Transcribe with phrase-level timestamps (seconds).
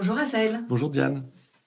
[0.00, 0.60] Bonjour Assaël.
[0.68, 1.24] Bonjour Diane.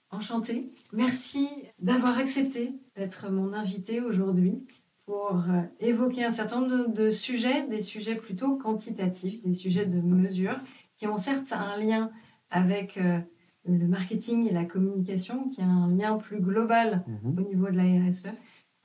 [0.09, 0.71] Enchantée.
[0.93, 1.49] Merci
[1.79, 4.65] d'avoir accepté d'être mon invité aujourd'hui
[5.05, 9.99] pour euh, évoquer un certain nombre de, sujets, des sujets plutôt quantitatifs, des sujets de
[9.99, 10.57] mesure,
[10.95, 12.09] qui ont certes un lien
[12.51, 13.19] avec euh,
[13.65, 17.37] le marketing et la communication, qui a un lien plus global mhm.
[17.37, 18.29] au niveau de la RSE.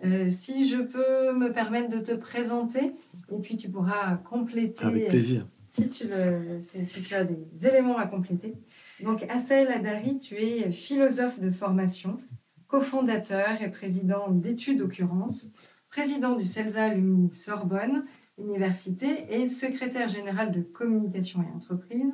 [0.04, 2.96] Euh, si je peux me permettre de te présenter,
[3.30, 4.84] et puis tu pourras compléter.
[4.84, 5.46] Avec plaisir.
[5.68, 8.54] Si tu, le, si tu as des éléments à compléter.
[9.02, 12.18] Donc, Assael Adari, tu es philosophe de formation,
[12.66, 15.51] cofondateur et président d'études occurrence,
[15.90, 18.06] président du CELSA Lumini Sorbonne
[18.38, 22.12] Université et secrétaire général de communication et entreprise,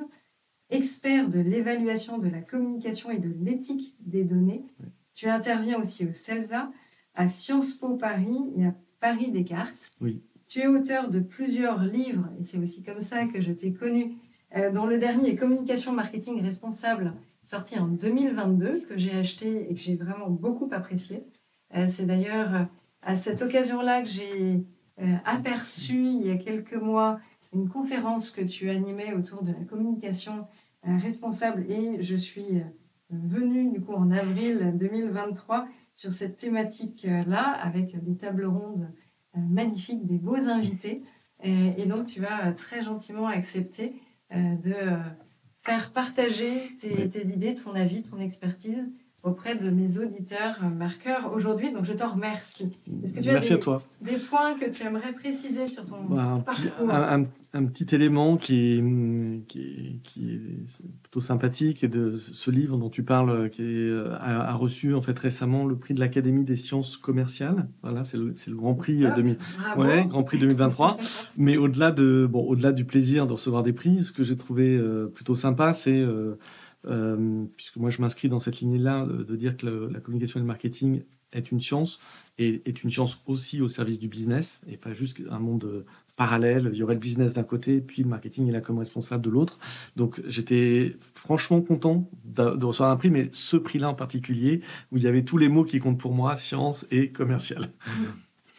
[0.70, 4.64] expert de l'évaluation de la communication et de l'éthique des données.
[5.14, 6.70] Tu interviens aussi au CELSA,
[7.14, 9.92] à Sciences Po Paris et à Paris Descartes.
[10.01, 10.23] Oui.
[10.47, 14.17] Tu es auteur de plusieurs livres, et c'est aussi comme ça que je t'ai connu,
[14.72, 19.81] dont le dernier est Communication Marketing Responsable, sorti en 2022, que j'ai acheté et que
[19.81, 21.25] j'ai vraiment beaucoup apprécié.
[21.75, 22.64] Euh, c'est d'ailleurs euh,
[23.03, 24.64] à cette occasion-là que j'ai
[25.25, 27.19] aperçu il y a quelques mois
[27.53, 30.47] une conférence que tu animais autour de la communication
[30.84, 32.62] responsable et je suis
[33.11, 38.92] venue du coup en avril 2023 sur cette thématique-là avec des tables rondes
[39.34, 41.03] magnifiques, des beaux invités.
[41.42, 43.97] Et, donc tu as très gentiment accepté euh,
[44.35, 44.97] de euh,
[45.63, 48.89] faire partager tes, idées, ton avis, ton expertise
[49.23, 51.73] auprès de mes auditeurs euh, marqueurs aujourd'hui.
[51.73, 52.77] Donc, je te remercie.
[53.05, 53.83] Est-ce que tu as des, à toi.
[54.01, 56.91] des points que tu aimerais préciser sur ton bah, un parcours?
[56.91, 60.39] un, petit élément qui est, qui, qui est,
[61.02, 65.18] plutôt sympathique et de ce livre dont tu parles, qui est, a, reçu en fait
[65.18, 67.68] récemment le prix de l'Académie des sciences commerciales.
[67.83, 70.96] Voilà, c'est le, le, Grand Prix, ah, ouais, Grand Prix 2023.
[71.36, 74.77] Mais au-delà de, bon, au-delà du plaisir de recevoir des prix, ce que j'ai trouvé
[74.77, 76.39] euh, plutôt sympa, c'est euh,
[76.86, 80.46] euh, puisque moi je m'inscris dans cette ligne-là, de, dire que la communication et le
[80.46, 81.02] marketing
[81.33, 82.01] est une science
[82.39, 85.85] et est une science aussi au service du business et pas juste un monde euh,
[86.17, 86.70] parallèle.
[86.73, 89.30] Il y aurait le business d'un côté, puis le marketing et la com responsable de
[89.30, 89.58] l'autre.
[89.96, 95.02] Donc j'étais franchement content de, recevoir un prix, mais ce prix-là en particulier, où il
[95.02, 97.70] y avait tous les mots qui comptent pour moi, science et commercial.
[97.86, 97.90] Mmh.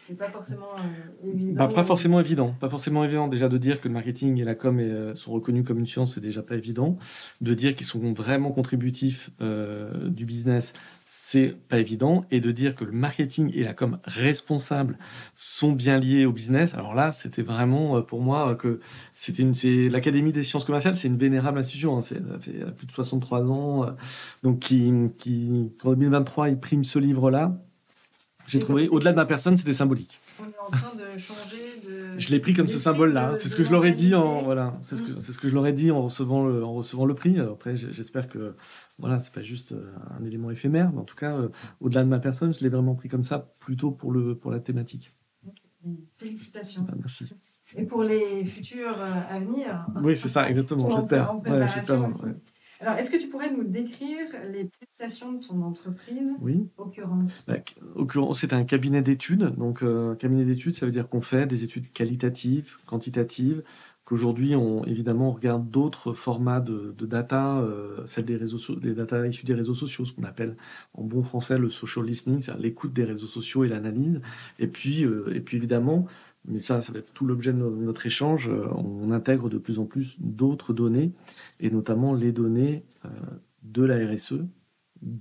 [0.06, 1.54] C'est pas forcément euh, évident.
[1.54, 2.54] Bah, pas forcément évident.
[2.60, 3.26] Pas forcément évident.
[3.26, 6.14] Déjà de dire que le marketing et la com euh, sont reconnus comme une science,
[6.14, 6.98] c'est déjà pas évident.
[7.40, 10.74] De dire qu'ils sont vraiment contributifs euh, du business,
[11.06, 12.26] c'est pas évident.
[12.30, 14.98] Et de dire que le marketing et la com responsables
[15.34, 16.74] sont bien liés au business.
[16.74, 18.80] Alors là, c'était vraiment pour moi que
[19.14, 21.96] c'était une, c'est l'Académie des sciences commerciales, c'est une vénérable institution.
[21.96, 22.02] Hein.
[22.02, 22.20] C'est
[22.76, 23.86] plus de 63 ans.
[24.42, 27.58] donc qui, qui, en 2023, il prime ce livre-là
[28.46, 30.20] j'ai trouvé, au-delà de ma personne, c'était symbolique.
[30.40, 32.04] On est en train de changer de.
[32.18, 33.34] Je l'ai pris comme ce symbole-là.
[33.38, 34.78] C'est ce que je leur ai dit en voilà.
[34.82, 37.06] C'est ce que c'est ce que je leur ai dit en recevant le, en recevant
[37.06, 37.40] le prix.
[37.40, 38.54] Après, j'espère que
[38.98, 41.48] voilà, c'est pas juste euh, un élément éphémère, mais en tout cas, euh,
[41.80, 44.60] au-delà de ma personne, je l'ai vraiment pris comme ça, plutôt pour le pour la
[44.60, 45.12] thématique.
[46.18, 46.82] Félicitations.
[46.82, 47.26] Bah, merci.
[47.76, 49.86] Et pour les futurs euh, à venir.
[50.02, 50.90] Oui, c'est ça, exactement.
[50.90, 51.34] J'espère.
[51.44, 52.08] Ouais, j'espère.
[52.84, 56.68] Alors, est-ce que tu pourrais nous décrire les prestations de ton entreprise Oui.
[56.76, 57.46] Occurrence.
[57.48, 57.56] Bah,
[57.94, 59.54] occurrence, c'est un cabinet d'études.
[59.56, 63.62] Donc, euh, cabinet d'études, ça veut dire qu'on fait des études qualitatives, quantitatives,
[64.04, 69.26] qu'aujourd'hui, on, évidemment, on regarde d'autres formats de, data, euh, celles des réseaux, des data
[69.26, 70.54] issues des réseaux sociaux, ce qu'on appelle
[70.92, 74.20] en bon français le social listening, c'est-à-dire l'écoute des réseaux sociaux et l'analyse.
[74.58, 76.06] Et puis, euh, et puis évidemment,
[76.46, 79.78] mais ça, ça va être tout l'objet de notre échange, euh, on intègre de plus
[79.78, 81.12] en plus d'autres données,
[81.60, 83.08] et notamment les données euh,
[83.62, 84.44] de la RSE,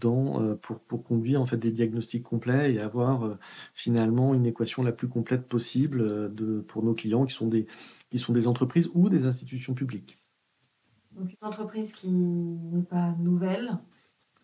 [0.06, 3.38] euh, pour, conduire en fait des diagnostics complets et avoir
[3.74, 6.31] finalement une équation la plus complète possible
[6.68, 7.68] pour nos clients qui sont, des,
[8.09, 10.19] qui sont des entreprises ou des institutions publiques.
[11.12, 13.77] Donc une entreprise qui n'est pas nouvelle,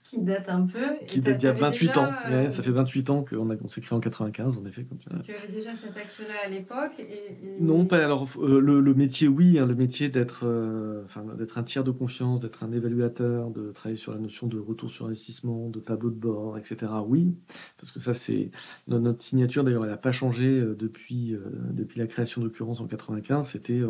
[0.09, 0.79] qui date un peu.
[1.05, 2.11] Qui date d'il y a 28 ans.
[2.29, 4.83] Euh, ça fait 28 ans qu'on on s'est créé en 95, en effet.
[4.83, 8.03] Comme tu avais déjà cet axe-là à l'époque et, Non, pas.
[8.03, 11.03] Alors, euh, le, métier, oui, hein, le métier d'être euh,
[11.37, 14.89] d'être un tiers de confiance, d'être un évaluateur, de travailler sur la notion de retour
[14.89, 16.91] sur investissement, de tableau de bord, etc.
[17.05, 17.35] Oui,
[17.77, 18.49] parce que ça, c'est.
[18.87, 21.35] Notre signature, d'ailleurs, elle n'a pas changé depuis,
[21.71, 23.47] depuis la création d'occurrence en 95.
[23.47, 23.81] C'était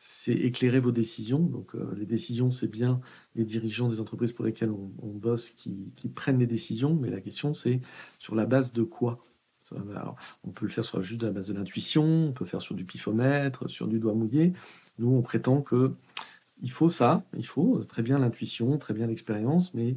[0.00, 1.38] c'est éclairer vos décisions.
[1.38, 3.00] Donc, les décisions, c'est bien
[3.36, 7.54] les dirigeants des entreprises pour lesquelles on, bosse qui, prennent les décisions, mais la question
[7.54, 7.80] c'est
[8.18, 9.24] sur la base de quoi?
[10.42, 12.84] On peut le faire sur juste la base de l'intuition, on peut faire sur du
[12.84, 14.52] pifomètre, sur du doigt mouillé.
[14.98, 15.92] Nous, on prétend que
[16.62, 19.96] il faut ça, il faut très bien l'intuition, très bien l'expérience, mais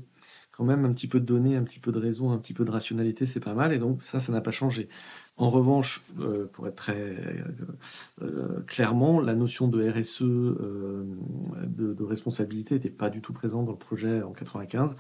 [0.55, 2.63] quand même un petit peu de données, un petit peu de raison, un petit peu
[2.63, 3.73] de rationalité, c'est pas mal.
[3.73, 4.87] Et donc ça, ça n'a pas changé.
[5.35, 7.43] En revanche, euh, pour être très euh,
[8.21, 13.77] euh, clairement, la notion de RSE, de, responsabilité, n'était pas du tout présente dans le
[13.77, 14.91] projet en 95.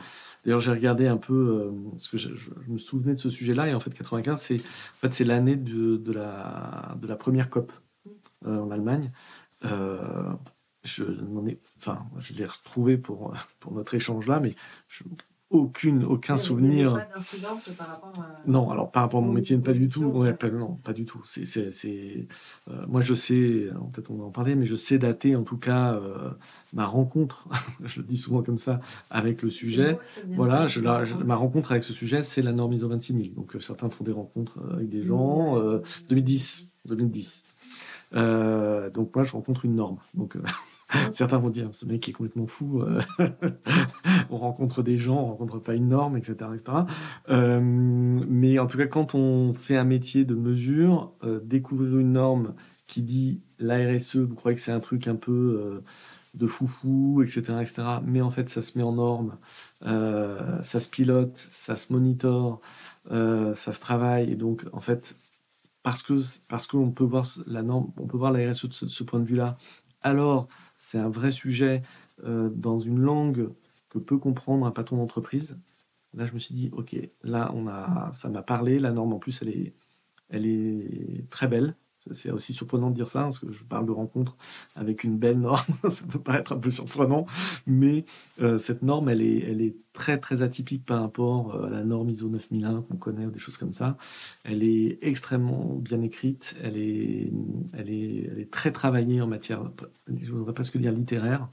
[0.43, 2.29] D'ailleurs, j'ai regardé un peu, parce que je,
[2.67, 6.11] me souvenais de ce sujet-là, et en fait, 95, c'est en fait, c'est l'année de,
[6.11, 7.71] la, de la première COP
[8.45, 9.11] en Allemagne.
[9.61, 14.53] je n'en ai, enfin, je l'ai retrouvé pour, pour notre échange là, mais
[14.87, 15.03] je,
[15.53, 16.93] aucune, aucun souvenir.
[16.93, 18.41] Pas d'incidence par rapport à...
[18.47, 20.03] Non, alors par rapport à mon métier, pas du tout.
[20.03, 21.21] Ouais, pas, non, pas du tout.
[21.25, 22.27] C'est, c'est, c'est
[22.69, 25.57] euh, moi, je sais, peut-être on va en parler, mais je sais dater en tout
[25.57, 26.31] cas euh,
[26.73, 27.47] ma rencontre,
[27.85, 29.99] je le dis souvent comme ça, avec le sujet.
[30.29, 33.35] voilà, je, la, ma rencontre avec ce sujet, c'est la norme ISO 26000.
[33.35, 35.61] Donc euh, certains font des rencontres avec des gens.
[36.09, 36.81] 2010.
[36.87, 37.43] 2010.
[38.11, 39.97] donc moi, je rencontre une norme.
[40.15, 40.35] Donc
[41.11, 43.01] Certains vont dire, ce mec est complètement fou, euh,
[44.29, 46.35] on rencontre des gens, on rencontre pas une norme, etc.
[47.29, 52.13] Euh, mais en tout cas, quand on fait un métier de mesure, euh, découvrir une
[52.13, 52.53] norme
[52.87, 55.81] qui dit la RSE, vous croyez que c'est un truc un peu
[56.33, 57.83] de foufou, etc., etc.
[58.05, 59.37] Mais en fait, ça se met en norme,
[59.81, 62.59] ça se pilote, ça se monitore,
[63.09, 64.31] ça se travaille.
[64.31, 65.15] Et donc, en fait,
[65.81, 66.19] parce que
[66.49, 69.25] parce qu'on peut voir la norme, on peut voir la RSE de ce point de
[69.25, 69.57] vue-là,
[70.01, 70.49] alors
[70.85, 71.81] c'est un vrai sujet
[72.25, 73.49] euh, dans une langue
[73.89, 75.57] que peut comprendre un patron d'entreprise.
[76.13, 78.79] Là, je me suis dit, ok, là, on a, ça m'a parlé.
[78.79, 79.73] La norme, en plus, elle est,
[80.29, 81.75] elle est très belle.
[82.11, 84.35] C'est aussi surprenant de dire ça, parce que je parle de rencontre
[84.75, 85.63] avec une belle norme.
[85.89, 87.25] ça peut paraître un peu surprenant,
[87.65, 88.05] mais
[88.41, 91.83] euh, cette norme, elle est, elle est très, très atypique par rapport euh, à la
[91.83, 93.97] norme ISO 9001 qu'on connaît, ou des choses comme ça.
[94.43, 97.31] Elle est extrêmement bien écrite, elle est,
[97.73, 99.71] elle est, elle est très travaillée en matière,
[100.07, 101.47] je voudrais presque dire littéraire.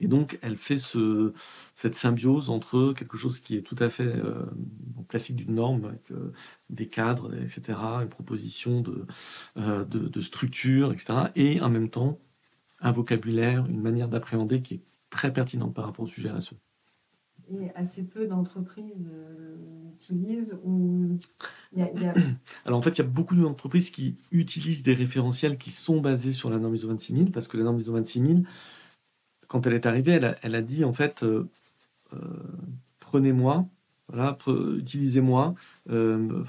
[0.00, 1.32] Et donc, elle fait ce,
[1.74, 4.44] cette symbiose entre quelque chose qui est tout à fait euh,
[5.08, 6.32] classique d'une norme, avec euh,
[6.68, 9.06] des cadres, etc., une proposition de,
[9.56, 12.18] euh, de, de, structure, etc., et en même temps,
[12.80, 16.54] un vocabulaire, une manière d'appréhender qui est très pertinente par rapport au sujet RSE.
[17.48, 19.06] Et assez peu d'entreprises
[19.84, 21.16] l'utilisent ou
[21.72, 22.14] il y a...
[22.64, 26.32] Alors en fait, il y a beaucoup d'entreprises qui utilisent des référentiels qui sont basés
[26.32, 28.44] sur la norme ISO 26000 parce que la norme ISO 26000
[29.48, 31.48] quand elle est arrivée, elle a, dit en fait, euh,
[32.12, 32.18] euh,
[33.00, 33.66] prenez-moi,
[34.08, 34.38] voilà,
[34.76, 35.56] utilisez-moi,
[35.90, 36.44] euh,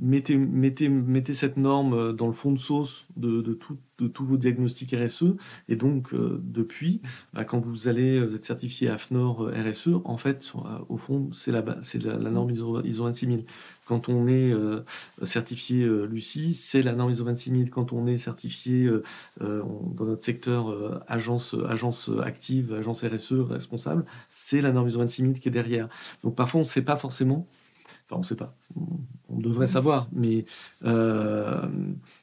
[0.00, 5.36] mettez, cette norme dans le fond de sauce de, tous vos diagnostics RSE.
[5.68, 7.00] Et donc, depuis,
[7.32, 10.52] bah, quand vous allez vous être certifié AFNOR RSE, en fait,
[10.88, 13.44] au fond, c'est la, la, la norme ISO, ISO 26000.
[13.90, 14.84] Quand on est euh,
[15.24, 17.70] certifié euh, Lucie, c'est la norme ISO 26000.
[17.70, 19.02] Quand on est certifié euh,
[19.40, 25.48] dans notre secteur agence, agence active, agence RSE responsable, c'est la norme ISO 26000 qui
[25.48, 25.88] est derrière.
[26.22, 27.48] Donc parfois, on ne sait pas forcément.
[28.06, 28.54] Enfin, on ne sait pas.
[29.28, 30.44] On devrait savoir, mais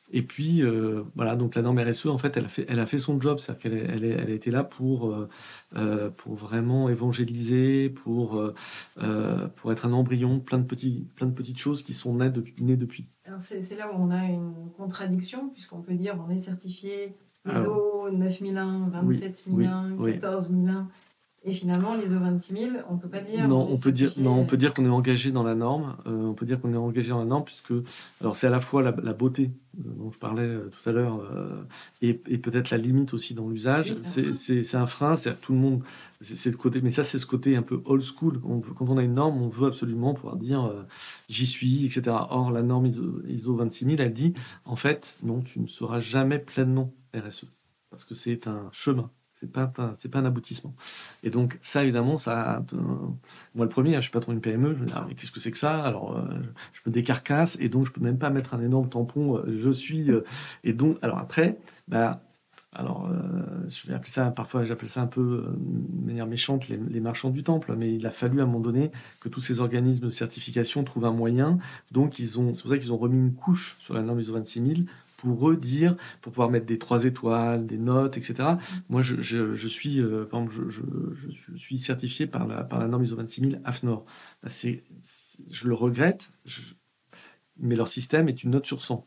[0.10, 2.86] et puis, euh, voilà, donc la norme RSE, en fait, elle a fait, elle a
[2.86, 5.28] fait son job, c'est-à-dire qu'elle elle, elle a été là pour, euh,
[5.76, 8.42] euh, pour vraiment évangéliser, pour,
[9.56, 12.56] pour être un embryon, plein de, petits, plein de petites choses qui sont nées depuis.
[12.64, 13.08] Nées depuis.
[13.26, 18.10] Alors, c'est là où on a une contradiction, puisqu'on peut dire on est certifié ISO
[18.12, 20.88] 9001, 27001, 14001.
[21.48, 23.48] Et finalement, l'ISO 26000, on peut pas dire.
[23.48, 25.96] Non, on, peut dire, non, on peut dire qu'on est engagé dans la norme.
[26.06, 27.72] Euh, on peut dire qu'on est engagé dans la norme puisque,
[28.20, 31.22] alors c'est à la fois la, beauté euh, dont je parlais euh, tout à l'heure
[32.02, 33.96] et, peut-être la limite aussi dans l'usage.
[34.04, 35.84] c'est un frein, c'est tout le monde.
[36.20, 38.42] C'est de côté, mais ça c'est ce côté un peu old school.
[38.42, 40.70] quand on a une norme, on veut absolument pouvoir dire
[41.30, 42.14] j'y suis, etc.
[42.30, 44.34] Or la norme ISO, ISO 26000, elle dit
[44.66, 47.46] en fait non, tu ne seras jamais pleinement RSE
[47.90, 49.10] parce que c'est un chemin.
[49.40, 50.74] C'est pas, c'est pas un aboutissement.
[51.22, 52.64] Et donc, ça, évidemment, ça.
[52.74, 52.78] Euh,
[53.54, 55.40] moi, le premier, hein, je suis patron d'une PME, je me dis, ah, qu'est-ce que
[55.40, 55.84] c'est que ça?
[55.84, 56.24] Alors, euh,
[56.74, 59.70] je me décarcasse, et donc, je peux même pas mettre un énorme tampon, euh, je
[59.70, 60.10] suis.
[60.64, 62.22] et donc, alors après, bah,
[62.74, 63.10] alors,
[63.68, 67.44] je vais appeler ça, parfois, j'appelle ça un peu de manière méchante les, marchands du
[67.44, 70.84] temple, mais il a fallu à un moment donné que tous ces organismes de certification
[70.84, 71.58] trouvent un moyen.
[71.92, 75.50] Donc, c'est pour ça qu'ils ont remis une couche sur la norme ISO 26000 pour
[75.50, 78.50] eux dire, pour pouvoir mettre des trois étoiles, des notes, etc.
[78.88, 82.80] Moi, je, je, je suis, euh, par exemple, je, je, suis certifié par la, par
[82.80, 84.06] la norme ISO 26000 AFNOR.
[84.44, 84.84] Bah, c'est,
[85.50, 86.30] je le regrette,
[87.58, 89.06] mais leur système est une note sur 100.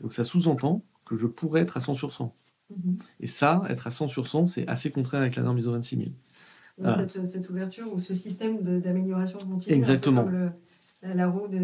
[0.00, 2.34] Donc ça sous-entend que je pourrais être à 100 sur 100.
[2.70, 2.98] Mm-hmm.
[3.20, 6.12] Et ça, être à 100 sur 100, c'est assez contraire avec la norme ISO 26000.
[6.78, 9.74] cette, cette, ouverture ou ce système d'amélioration continue.
[9.74, 10.24] Exactement.
[10.24, 10.50] le,
[11.02, 11.58] la roue de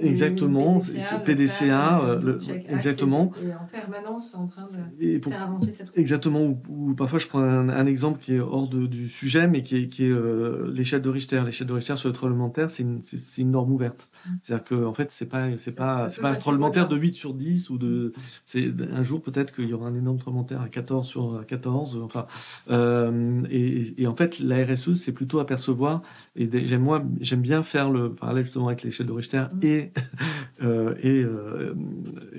[0.00, 2.38] Exactement, c'est PDCA, euh,
[2.68, 3.32] exactement.
[3.42, 6.00] Et en permanence en train de faire avancer cette roue.
[6.00, 9.76] Exactement, ou, parfois je prends un, exemple qui est hors de, du sujet, mais qui
[9.76, 11.42] est, qui est euh, l'échelle de Richter.
[11.44, 13.00] L'échelle de Richter sur le tremblement c'est une,
[13.38, 14.08] une, norme ouverte.
[14.26, 14.30] Mm.
[14.42, 17.34] C'est-à-dire qu'en en fait, c'est pas, c'est pas, c'est pas un tremblement de 8 sur
[17.34, 18.12] 10 ou de.
[18.44, 22.00] C'est un jour peut-être qu'il y aura un énorme tremblement à 14 sur 14.
[22.04, 22.26] Enfin,
[22.70, 26.02] euh, et, et, en fait, la RSE, c'est plutôt apercevoir.
[26.36, 29.64] Et j'aime moi, j'aime bien faire le parallèle justement avec l'échelle de Richter mm.
[29.64, 29.92] et,
[30.62, 31.74] euh, et, euh,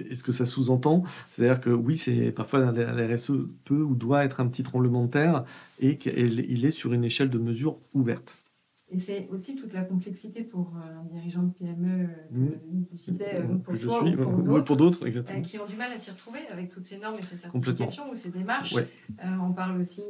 [0.09, 1.03] et, ce que ça sous-entend.
[1.31, 3.31] C'est-à-dire que oui, c'est parfois la RSE
[3.65, 5.43] peut ou doit être un petit tremblement de terre
[5.79, 8.35] et qu'il est sur une échelle de mesure ouverte.
[8.89, 12.47] Et c'est aussi toute la complexité pour euh, un dirigeant de PME mmh.
[12.95, 15.05] que pour toi ou pour d'autres,
[15.41, 18.15] qui ont du mal à s'y retrouver avec toutes ces normes et ces certifications ou
[18.15, 18.75] ces démarches.
[19.41, 20.03] on parle aussi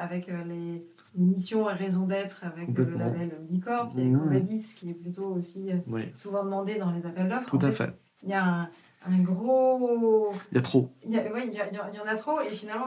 [0.00, 0.84] avec les
[1.16, 4.94] une mission à raison d'être avec le label Bicorp, il y a Comadis qui est
[4.94, 7.46] plutôt aussi euh, souvent demandé dans les appels d'offres.
[7.46, 7.90] Tout à fait.
[8.22, 8.68] Il y a un,
[9.06, 10.32] un gros.
[10.50, 10.90] Il y a trop.
[11.04, 12.86] Il y, a, il, y a, il y en a trop et finalement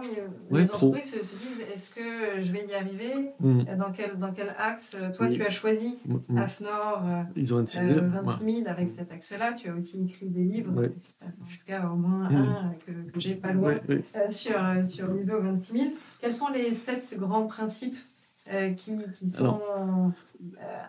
[0.51, 3.31] les entreprises se, se, disent est-ce que je vais y arriver?
[3.39, 3.63] Mm.
[3.77, 6.15] dans, quel, dans quel axe Toi, tu as choisi mm.
[6.29, 6.37] mm.
[6.37, 9.53] AFNOR euh, Ils ont 26 000, euh, avec cet axe-là.
[9.53, 10.87] Tu as aussi écrit des livres, euh,
[11.25, 13.75] en tout cas au moins un que, que j'ai pas loin
[14.29, 15.85] sur, sur l'ISO 26 000.
[16.19, 17.97] Quels sont les sept grands principes
[18.75, 19.61] qui, qui, sont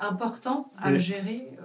[0.01, 1.57] importants à gérer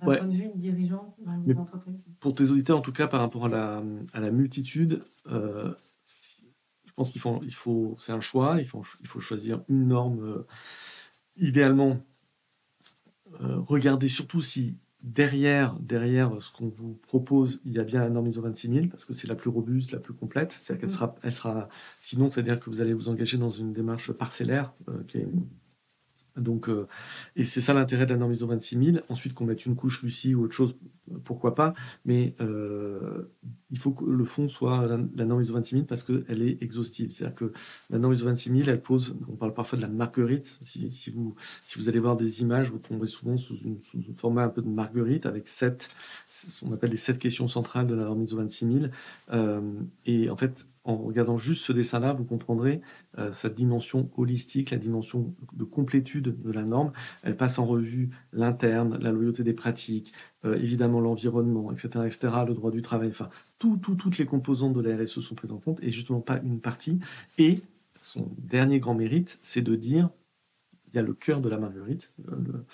[0.00, 2.04] d'un point de vue dirigeant d'une entreprise.
[2.20, 6.92] Pour tes auditeurs, en tout cas, par rapport à la, à la multitude, euh, je
[6.94, 10.20] pense qu'il faut, il faut c'est un choix, il faut, il faut choisir une norme.
[10.20, 10.46] Euh,
[11.36, 11.98] idéalement,
[13.40, 14.76] euh, regardez surtout si
[15.06, 19.04] derrière, derrière ce qu'on vous propose, il y a bien la norme ISO 26000 parce
[19.04, 20.52] que c'est la plus robuste, la plus complète.
[20.52, 20.98] C'est-à-dire qu'elle mm.
[20.98, 21.68] sera, elle sera,
[22.00, 24.74] sinon, c'est-à-dire que vous allez vous engager dans une démarche parcellaire
[25.08, 25.28] qui est
[26.36, 26.86] donc, euh,
[27.34, 29.02] et c'est ça l'intérêt de la norme ISO 26000.
[29.08, 30.74] Ensuite, qu'on mette une couche Lucie ou autre chose,
[31.24, 31.74] pourquoi pas.
[32.04, 33.30] Mais euh,
[33.70, 37.10] il faut que le fond soit la, norme ISO 26000 parce qu'elle est exhaustive.
[37.10, 37.52] C'est-à-dire que
[37.90, 40.58] la norme ISO 26000, elle pose, on parle parfois de la marguerite.
[40.62, 44.48] Si, vous, si vous allez voir des images, vous tomberez souvent sous un format un
[44.48, 45.90] peu de marguerite avec sept,
[46.62, 48.90] on appelle les sept questions centrales de la norme ISO 26000.
[49.32, 49.60] Euh,
[50.04, 52.80] et en fait, en regardant juste ce dessin-là, vous comprendrez
[53.18, 56.92] euh, cette dimension holistique, la dimension de complétude de la norme.
[57.22, 60.12] Elle passe en revue l'interne, la loyauté des pratiques,
[60.44, 63.08] euh, évidemment l'environnement, etc., etc., le droit du travail.
[63.08, 63.28] Enfin,
[63.58, 66.60] tout, toutes les composantes de la RSE sont prises en compte et justement pas une
[66.60, 67.00] partie.
[67.36, 67.60] Et
[68.00, 70.10] son dernier grand mérite, c'est de dire
[70.92, 72.64] il y a le cœur de la marguerite, le,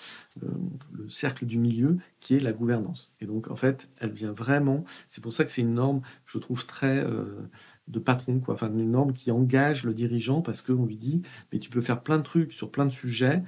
[0.93, 3.13] le, cercle du milieu, qui est la gouvernance.
[3.19, 4.85] Et donc, en fait, elle vient vraiment.
[5.09, 7.03] C'est pour ça que c'est une norme, je trouve, très.
[7.03, 7.49] Euh,
[7.87, 8.53] de patron, quoi.
[8.55, 11.21] Enfin, une norme qui engage le dirigeant parce qu'on lui dit,
[11.51, 13.43] mais tu peux faire plein de trucs sur plein de sujets,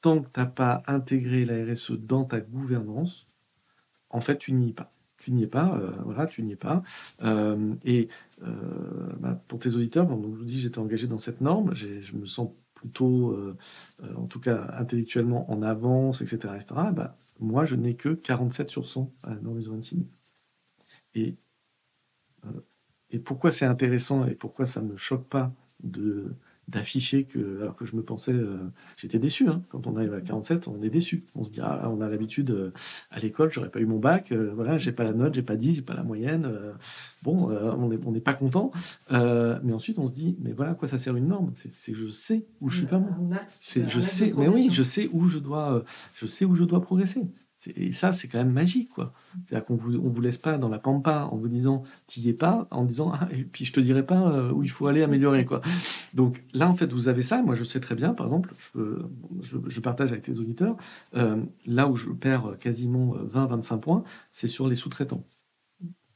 [0.00, 3.28] tant que tu n'as pas intégré la RSE dans ta gouvernance,
[4.10, 4.92] en fait, tu n'y es pas.
[5.18, 6.82] Tu n'y es pas, euh, voilà, tu n'y es pas.
[7.22, 8.08] Euh, et
[8.42, 12.14] euh, bah, pour tes auditeurs, donc, je vous dis, j'étais engagé dans cette norme, je
[12.16, 13.36] me sens plutôt,
[14.16, 16.54] en tout cas intellectuellement, en avance, etc.
[16.56, 16.66] etc.
[16.92, 20.06] Bah, moi, je n'ai que 47 sur 100 à la norme ISO 26
[21.14, 21.36] Et
[23.10, 26.34] et pourquoi c'est intéressant et pourquoi ça ne me choque pas de
[26.68, 28.58] d'afficher que alors que je me pensais euh,
[28.96, 29.62] j'étais déçu hein.
[29.70, 31.24] quand on arrive à 47 on est déçu.
[31.34, 32.72] On se dit ah, on a l'habitude euh,
[33.10, 35.56] à l'école j'aurais pas eu mon bac euh, voilà j'ai pas la note j'ai pas
[35.56, 36.46] 10 j'ai pas la moyenne
[37.22, 38.70] bon on n'est on est pas content.
[39.10, 41.52] Mais ensuite on se dit mais voilà à quoi ça sert une norme?
[41.54, 43.30] C'est je sais où je suis pas bon.
[43.48, 45.84] C'est je sais mais oui je sais où je dois
[46.14, 47.22] je sais où je dois progresser
[47.66, 49.12] et ça, c'est quand même magique, quoi.
[49.44, 52.32] C'est-à-dire qu'on vous, on vous laisse pas dans la pampa en vous disant t'y es
[52.32, 55.02] pas, en disant ah, et puis je te dirai pas euh, où il faut aller
[55.02, 55.60] améliorer, quoi.
[56.14, 57.42] Donc là, en fait, vous avez ça.
[57.42, 58.80] Moi, je sais très bien, par exemple, je,
[59.66, 60.76] je, partage avec tes auditeurs,
[61.14, 65.24] euh, là où je perds quasiment 20-25 points, c'est sur les sous-traitants.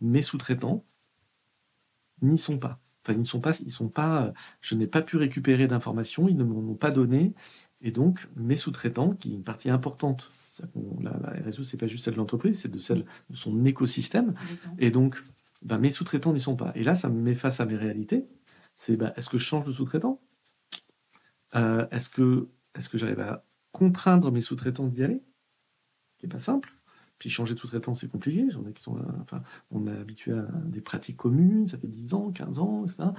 [0.00, 0.84] Mes sous-traitants
[2.22, 2.78] n'y sont pas.
[3.04, 4.32] Enfin, ils sont pas, ils sont pas.
[4.60, 7.34] Je n'ai pas pu récupérer d'informations, ils ne m'en ont pas donné,
[7.80, 10.30] et donc mes sous-traitants, qui est une partie importante
[11.00, 14.34] la, la RSE, c'est pas juste celle de l'entreprise, c'est de celle de son écosystème.
[14.78, 15.22] Et donc,
[15.62, 16.72] ben, mes sous-traitants n'y sont pas.
[16.74, 18.26] Et là, ça me met face à mes réalités.
[18.74, 20.20] C'est ben, est-ce que je change de sous-traitant?
[21.54, 25.22] Euh, Est-ce que, est que j'arrive à contraindre mes sous-traitants d'y aller?
[26.10, 26.74] Ce qui n'est pas simple.
[27.22, 28.46] Puis changer de sous-traitant, c'est compliqué.
[28.50, 32.14] J'en ai qui sont, enfin, on est habitué à des pratiques communes, ça fait 10
[32.14, 33.10] ans, 15 ans, etc.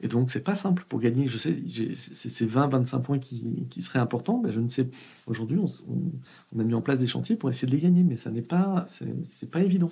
[0.00, 1.28] Et donc, c'est pas simple pour gagner.
[1.28, 1.62] Je sais,
[1.94, 4.40] c'est ces 20, 25 points qui, qui seraient importants.
[4.42, 4.90] Mais je ne sais.
[5.28, 5.66] Aujourd'hui, on,
[6.52, 8.42] on, a mis en place des chantiers pour essayer de les gagner, mais ça n'est
[8.42, 9.90] pas, c'est pas évident.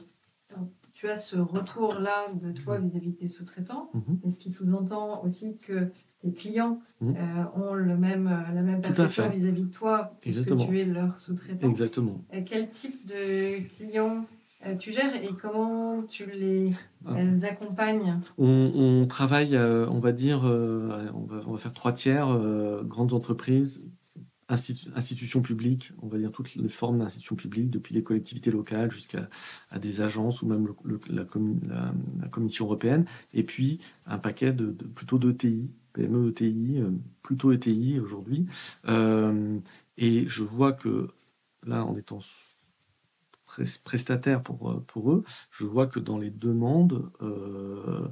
[0.93, 4.31] tu as ce retour-là de toi vis-à-vis de tes sous-traitants, mm-hmm.
[4.31, 7.15] ce qui sous-entend aussi que tes clients mmh.
[7.57, 8.25] ont le même,
[8.55, 11.69] la même perception vis-à-vis de toi, puisque tu es leur sous-traitant.
[11.69, 12.25] Exactement.
[12.47, 14.27] quel type de clients
[14.79, 16.73] tu gères et comment tu les
[17.07, 17.15] ah.
[17.45, 22.39] accompagnes on, travaille, on va dire, on va, on, va, faire trois tiers,
[22.85, 23.91] grandes entreprises,
[24.95, 29.29] institutions publiques, on va dire toutes les formes d'institutions publiques, depuis les collectivités locales jusqu'à
[29.71, 35.19] à des agences ou même la, la, Commission européenne, et puis un paquet de, plutôt
[35.19, 36.90] d'ETI, PME, ETI, euh,
[37.23, 38.47] plutôt ETI aujourd'hui.
[38.87, 39.59] Euh,
[39.97, 41.09] et je vois que
[41.64, 42.20] là, en étant
[43.85, 48.09] prestataire pour, pour eux, je vois que dans les demandes, euh,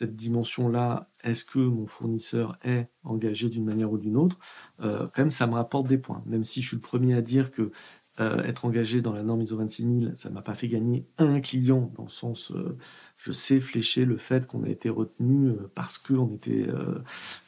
[0.00, 4.38] cette dimension-là, est-ce que mon fournisseur est engagé d'une manière ou d'une autre,
[4.80, 6.22] euh, quand même, ça me rapporte des points.
[6.26, 7.72] Même si je suis le premier à dire que
[8.20, 11.40] euh, être engagé dans la norme ISO 26000, ça ne m'a pas fait gagner un
[11.40, 12.76] client, dans le sens, euh,
[13.16, 16.66] je sais flécher le fait qu'on a été retenu parce qu'on était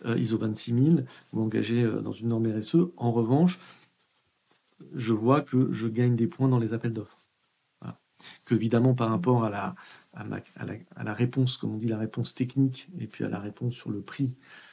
[0.05, 2.77] ISO 26000 ou engagé dans une norme RSE.
[2.97, 3.61] En revanche,
[4.95, 7.21] je vois que je gagne des points dans les appels d'offres.
[8.51, 9.75] Évidemment, par rapport à la,
[10.15, 13.91] à, la, réponse, comme on dit, la réponse technique, et puis à la réponse sur
[13.91, 14.70] le prix, euh,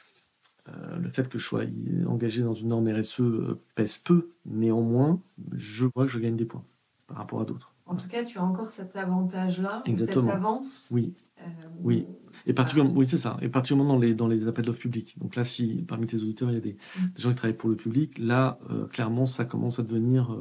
[1.00, 1.62] le fait que je sois
[2.06, 4.30] engagé dans une norme RSE euh, pèse peu.
[4.46, 5.20] Néanmoins,
[5.52, 6.64] je vois que je gagne des points
[7.06, 7.72] par rapport à d'autres.
[7.86, 10.88] En tout cas, tu as encore cet avantage-là, cette avance.
[10.90, 11.14] Oui.
[11.40, 11.42] Euh,
[11.82, 12.06] oui.
[12.46, 13.36] Et particulièrement, oui, c'est ça.
[13.40, 15.16] Et particulièrement dans les, dans les appels d'offres publics.
[15.18, 17.02] Donc là, si parmi tes auditeurs, il y a des, mm.
[17.16, 18.58] gens qui travaillent pour le public, là,
[18.90, 20.36] clairement, ça commence à devenir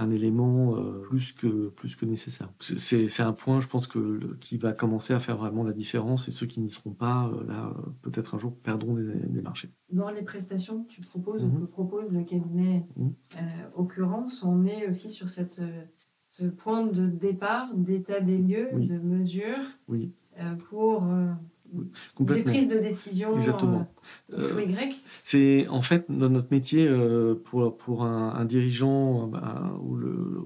[0.00, 2.50] un élément euh, plus, que, plus que nécessaire.
[2.60, 6.32] C'est un point, je pense, que, qui va commencer à faire vraiment la différence et
[6.32, 9.70] ceux qui n'y seront pas, euh, là, euh, peut-être un jour perdront des, marchés.
[9.92, 13.12] Dans les prestations que tu proposes, mm propose le cabinet mhm.
[13.74, 15.62] Occurrence, on est aussi sur cette,
[16.26, 20.12] ce point de départ, d'état des lieux, de mesure, oui.
[20.68, 21.04] pour
[22.20, 23.86] des prises de décision Exactement.
[24.32, 29.72] Euh, X ou Y C'est en fait notre métier euh, pour, pour un, dirigeant bah,
[29.82, 30.44] ou le,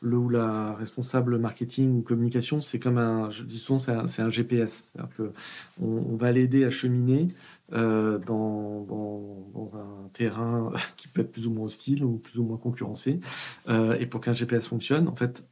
[0.00, 4.30] le, ou la responsable marketing ou communication, c'est comme un, je dis souvent, c'est un,
[4.30, 4.84] GPS.
[5.16, 5.32] Que
[5.80, 7.28] on, on, va l'aider à cheminer
[7.72, 12.38] euh, dans, dans, dans, un terrain qui peut être plus ou moins hostile ou plus
[12.38, 13.20] ou moins concurrencé.
[13.68, 15.44] et pour qu'un GPS fonctionne, en fait,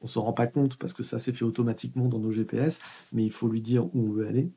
[0.00, 2.80] on s'en rend pas compte parce que ça s'est fait automatiquement dans nos GPS,
[3.12, 4.50] mais il faut lui dire où on veut aller.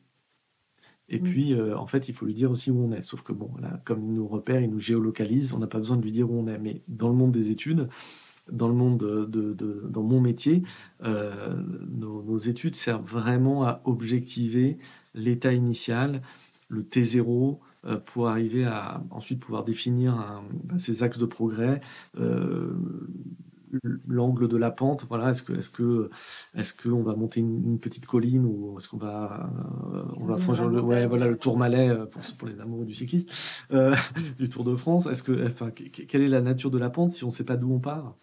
[1.10, 1.24] Et mm.
[1.24, 3.04] puis, euh, en fait, il faut lui dire aussi où on est.
[3.04, 5.98] Sauf que, bon, là, comme il nous repère, il nous géolocalise, on n'a pas besoin
[5.98, 6.60] de lui dire où on est.
[6.60, 7.90] Mais dans le monde des études,
[8.52, 10.64] dans le monde de, dans mon métier,
[11.04, 11.56] euh,
[11.90, 14.78] nos, études servent vraiment à objectiver
[15.14, 16.22] l'état initial,
[16.68, 21.80] le T0, euh, pour arriver à ensuite pouvoir définir ben, ces axes de progrès,
[24.08, 25.06] l'angle de la pente.
[25.10, 26.10] Voilà, est-ce que est-ce que
[26.56, 29.50] est-ce que on va monter une, petite colline ou est-ce qu'on va
[29.94, 32.94] euh, on va franchir le ouais voilà le Tourmalet euh, pour pour les amoureux du
[32.94, 33.32] cycliste
[33.72, 33.96] euh,
[34.40, 35.06] du Tour de France.
[35.06, 37.58] Est-ce que enfin quelle est la nature de la pente si on ne sait pas
[37.58, 38.16] d'où on part?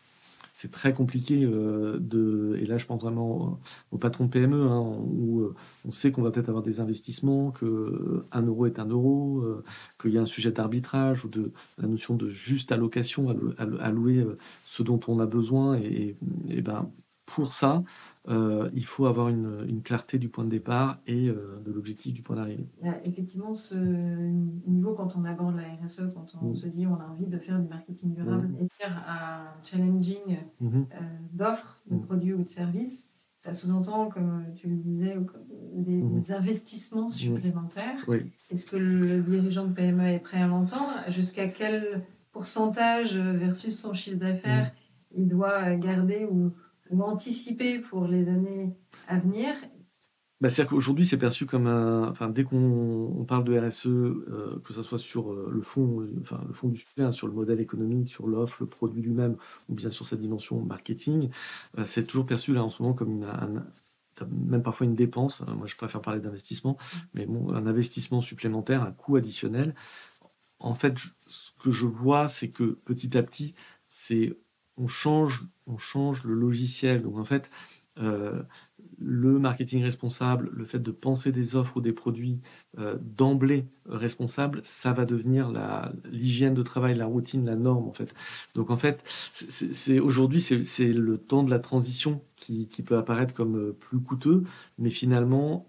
[0.59, 2.57] C'est très compliqué euh, de.
[2.63, 6.23] Et là, je pense vraiment au patron de PME, hein, où euh, on sait qu'on
[6.23, 9.63] va peut-être avoir des investissements, que un euro est un euro, euh,
[10.01, 14.27] qu'il y a un sujet d'arbitrage ou de la notion de juste allocation, allouer
[14.65, 15.77] ce dont on a besoin.
[15.77, 16.17] Et,
[16.49, 16.91] et ben,
[17.27, 17.83] pour ça,
[18.29, 22.23] euh, il faut avoir une, clarté du point de départ et euh, de l'objectif du
[22.23, 22.67] point d'arrivée.
[23.05, 23.75] effectivement ce
[24.67, 26.55] niveau quand on aborde la RSE, quand on mm.
[26.55, 28.57] se dit on a envie de faire du marketing durable mm.
[28.61, 30.75] et faire un challenging mm-hmm.
[30.75, 31.01] euh,
[31.33, 32.01] d'offres, de mm.
[32.03, 35.17] produits ou de services, ça sous-entend, comme tu le disais,
[35.75, 36.35] des, mm-hmm.
[36.35, 38.05] investissements supplémentaires.
[38.51, 40.95] Est-ce que le dirigeant de PME est prêt à l'entendre?
[41.09, 44.73] Jusqu'à quel pourcentage versus son chiffre d'affaires
[45.17, 46.53] il doit garder ou
[46.91, 48.77] ou anticiper pour les années
[49.09, 49.55] à venir
[50.41, 52.09] bah, C'est-à-dire qu'aujourd'hui, c'est perçu comme un.
[52.11, 56.43] Enfin, dès qu'on parle de RSE, euh, que ce soit sur euh, le fond, enfin,
[56.47, 59.37] le fond du sujet, hein, sur le modèle économique, sur l'offre, le produit lui-même,
[59.69, 61.31] ou bien sur sa dimension marketing,
[61.79, 63.27] euh, c'est toujours perçu là en ce moment comme une,
[64.31, 65.43] même parfois une dépense.
[65.57, 66.77] moi, je préfère parler d'investissement,
[67.15, 69.75] mais bon, un investissement supplémentaire, un coût additionnel.
[70.59, 70.95] En fait,
[71.27, 73.55] ce que je vois, c'est que petit à petit,
[73.89, 74.37] c'est
[74.79, 77.03] on change, on change le logiciel.
[77.03, 77.51] Donc en fait,
[77.99, 78.43] euh,
[78.99, 82.41] le marketing responsable, le fait de penser des offres ou des produits
[82.79, 85.53] euh, d'emblée responsables, ça va devenir
[86.11, 88.15] l'hygiène de travail, la routine, la norme en fait.
[88.55, 89.03] Donc en fait,
[89.35, 94.45] c'est aujourd'hui c'est le temps de la transition qui, peut apparaître comme euh, plus coûteux,
[94.79, 95.67] mais finalement,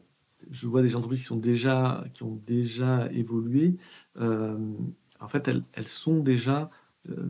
[0.50, 3.76] je vois des entreprises qui sont déjà qui ont déjà évolué.
[4.18, 6.70] en fait, elles, elles sont déjà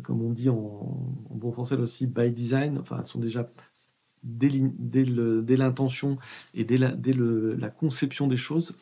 [0.03, 0.97] comme on dit en,
[1.30, 3.49] bon français aussi, by design, enfin, elles sont déjà
[4.23, 4.49] dès
[5.56, 6.17] l'intention
[6.53, 8.75] et dès, la, dès la conception des choses,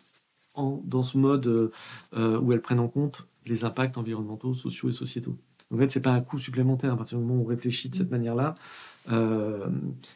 [0.53, 4.93] en, dans ce mode euh, où elles prennent en compte les impacts environnementaux, sociaux et
[4.93, 5.37] sociétaux.
[5.73, 7.95] En fait, c'est pas un coût supplémentaire à partir du moment où on réfléchit de
[7.95, 8.11] cette mm.
[8.11, 8.55] manière-là.
[9.11, 9.67] Euh,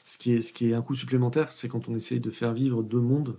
[0.06, 2.54] ce, qui est, ce qui est un coût supplémentaire, c'est quand on essaye de faire
[2.54, 3.38] vivre deux mondes.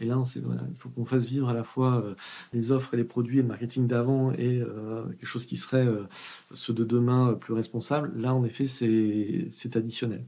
[0.00, 2.14] Et là, on voilà, il faut qu'on fasse vivre à la fois euh,
[2.52, 5.86] les offres et les produits et le marketing d'avant et euh, quelque chose qui serait
[6.52, 8.12] ceux de demain plus responsable.
[8.16, 10.24] Là, en effet, c'est additionnel.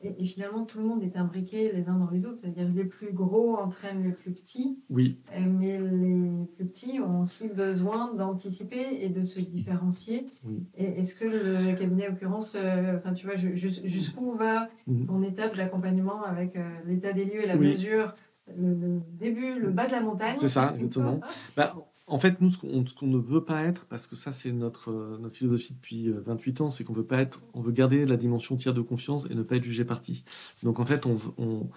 [0.00, 2.38] Et, finalement, tout le monde est imbriqué les uns dans les autres.
[2.38, 4.78] C'est-à-dire les plus gros entraînent les plus petits.
[4.90, 5.18] Oui.
[5.36, 10.26] Mais les plus petits ont aussi besoin d'anticiper et de se différencier.
[10.44, 10.62] Oui.
[10.76, 15.06] Est-ce que le cabinet, en l'occurrence, euh, enfin, tu vois, jusqu'où va mhm.
[15.06, 18.14] ton étape d'accompagnement avec euh, l'état des lieux et la mesure
[18.56, 20.36] le, début, le bas de la montagne.
[20.38, 21.20] C'est ça, exactement.
[21.56, 21.74] bah,
[22.06, 25.18] en fait, nous, ce qu'on ne veut pas être, parce que ça, c'est notre, euh,
[25.20, 28.16] notre philosophie depuis 28 euh, ans, c'est qu'on veut pas être, on veut garder la
[28.16, 30.24] dimension tiers de confiance et ne pas être jugé parti.
[30.62, 31.68] Donc, en fait, on, on,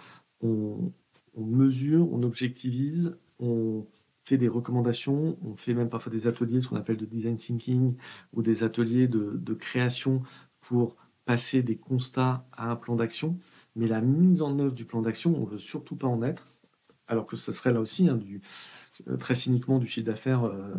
[0.42, 0.92] on,
[1.36, 3.86] on mesure, on objectivise, on
[4.24, 7.96] fait des recommandations, on fait même parfois des ateliers, ce qu'on appelle de design thinking,
[8.34, 10.22] ou des ateliers de, de création
[10.62, 13.38] pour passer des constats à un plan d'action.
[13.76, 16.48] Mais la mise en œuvre du plan d'action, on veut surtout pas en être,
[17.12, 18.20] alors que ce serait là aussi hein,
[19.10, 20.74] euh, très cyniquement du chiffre d'affaires euh,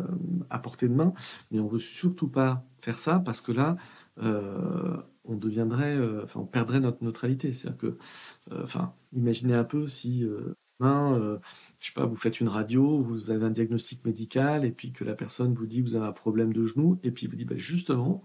[0.49, 1.13] à portée de main,
[1.51, 3.77] mais on veut surtout pas faire ça parce que là,
[4.17, 7.53] euh, on deviendrait, enfin, on perdrait notre neutralité.
[7.53, 7.97] C'est-à-dire que,
[8.63, 10.25] enfin, imaginez un peu si
[10.83, 11.39] demain,
[11.83, 15.03] je sais pas, vous faites une radio, vous avez un diagnostic médical, et puis que
[15.03, 17.43] la personne vous dit que vous avez un problème de genou, et puis vous dit,
[17.43, 18.23] bah, justement,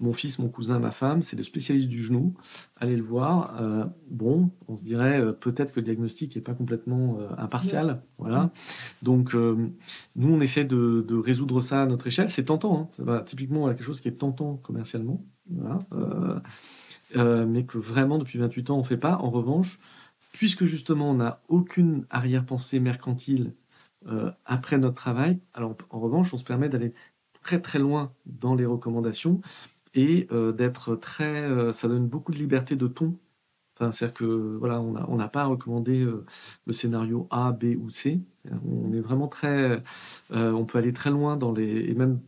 [0.00, 2.34] mon fils, mon cousin, ma femme, c'est le spécialiste du genou.
[2.76, 3.56] Allez le voir.
[3.60, 8.02] Euh, bon, on se dirait euh, peut-être que le diagnostic n'est pas complètement euh, impartial.
[8.18, 8.50] Voilà.
[9.02, 9.68] Donc, nous,
[10.16, 12.28] on essaie de, résoudre ça à notre échelle.
[12.28, 12.90] C'est tentant.
[12.98, 13.04] Hein.
[13.06, 15.24] Ça typiquement quelque chose qui est tentant commercialement.
[17.14, 19.16] mais que vraiment, depuis 28 ans, on ne fait pas.
[19.18, 19.78] En revanche,
[20.38, 23.54] puisque justement, on n'a aucune arrière-pensée mercantile
[24.44, 26.94] après notre travail, alors en revanche, on se permet d'aller
[27.42, 29.40] très très loin dans les recommandations
[29.94, 31.42] et euh, d'être très.
[31.42, 33.16] Euh, ça donne beaucoup de liberté de ton.
[33.78, 34.24] Enfin, c'est-à-dire que
[34.58, 36.24] voilà, on n'a pas à recommander euh,
[36.66, 38.20] le scénario A, B ou C.
[38.64, 39.82] On est vraiment très.
[40.30, 41.90] on peut aller très loin dans les.
[41.90, 42.20] Et même,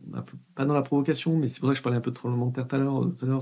[0.53, 2.47] pas dans la provocation, mais c'est pour ça que je parlais un peu de tremblement
[2.47, 2.67] de terre.
[2.67, 3.39] Tout à l'heure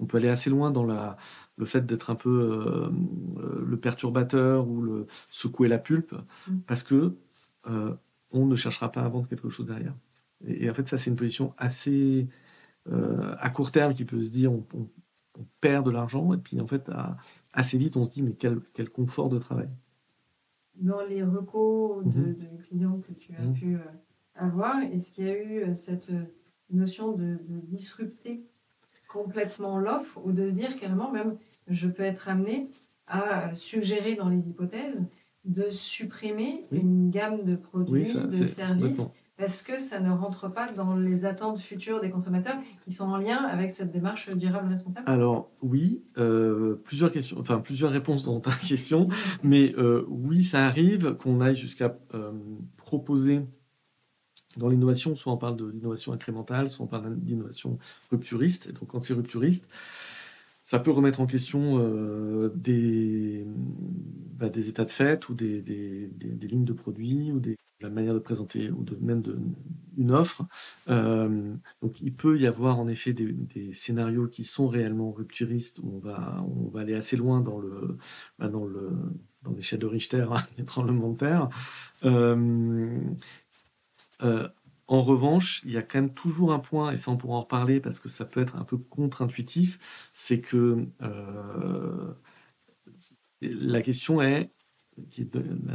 [0.00, 1.16] on peut aller assez loin dans la,
[1.60, 2.90] le fait d'être un peu
[3.64, 6.14] le perturbateur ou le secouer la pulpe,
[6.48, 6.56] mmh.
[6.66, 7.14] parce que
[8.32, 9.94] on ne cherchera pas à vendre quelque chose derrière.
[10.46, 12.28] Et, et en fait, ça, c'est une position assez
[12.88, 14.64] euh, à court terme qui peut se dire on,
[15.60, 16.90] perd de l'argent, et puis en fait,
[17.54, 19.70] assez vite, on se dit mais quel, quel confort de travail.
[20.74, 22.34] Dans les recos de, mhm.
[22.34, 23.52] de clients que tu as mhm.
[23.54, 23.78] pu euh,
[24.34, 26.12] avoir, est-ce qu'il y a eu euh, cette
[26.70, 28.44] notion de, disrupter
[29.08, 31.36] complètement l'offre ou de dire carrément même
[31.70, 32.70] je peux être amené
[33.06, 35.04] à suggérer dans les hypothèses
[35.44, 40.94] de supprimer une gamme de produits, de services est-ce que ça ne rentre pas dans
[40.94, 45.08] les attentes futures des consommateurs qui sont en lien avec cette démarche durable responsable.
[45.08, 49.08] Alors oui, euh, plusieurs questions, enfin plusieurs réponses dans ta question,
[49.42, 52.32] mais euh, oui, ça arrive qu'on aille jusqu'à euh,
[52.76, 53.40] proposer
[54.56, 57.78] dans l'innovation, soit on parle de l'innovation incrémentale, soit on parle d'innovation
[58.10, 58.66] rupturiste.
[58.68, 59.68] Et donc quand c'est rupturiste,
[60.70, 61.78] ça peut remettre en question
[62.54, 63.44] des,
[64.38, 65.60] bah, des états de fait ou des,
[66.40, 69.36] lignes de produits ou des la manière de présenter ou même de,
[69.96, 70.44] une offre.
[70.88, 75.90] Euh, donc il peut y avoir en effet des, scénarios qui sont réellement rupturistes où
[75.94, 76.44] on va,
[76.80, 77.96] aller assez loin dans le
[78.38, 78.90] bah, dans le
[79.42, 81.16] dans l'échelle de Richter hein, des tremblements.
[82.04, 83.00] Euh,
[84.22, 84.48] euh,
[84.90, 87.40] en revanche, il y a quand même toujours un point, et ça on pourra en
[87.42, 90.86] reparler parce que ça peut être un peu contre-intuitif, c'est que
[93.40, 94.50] la question est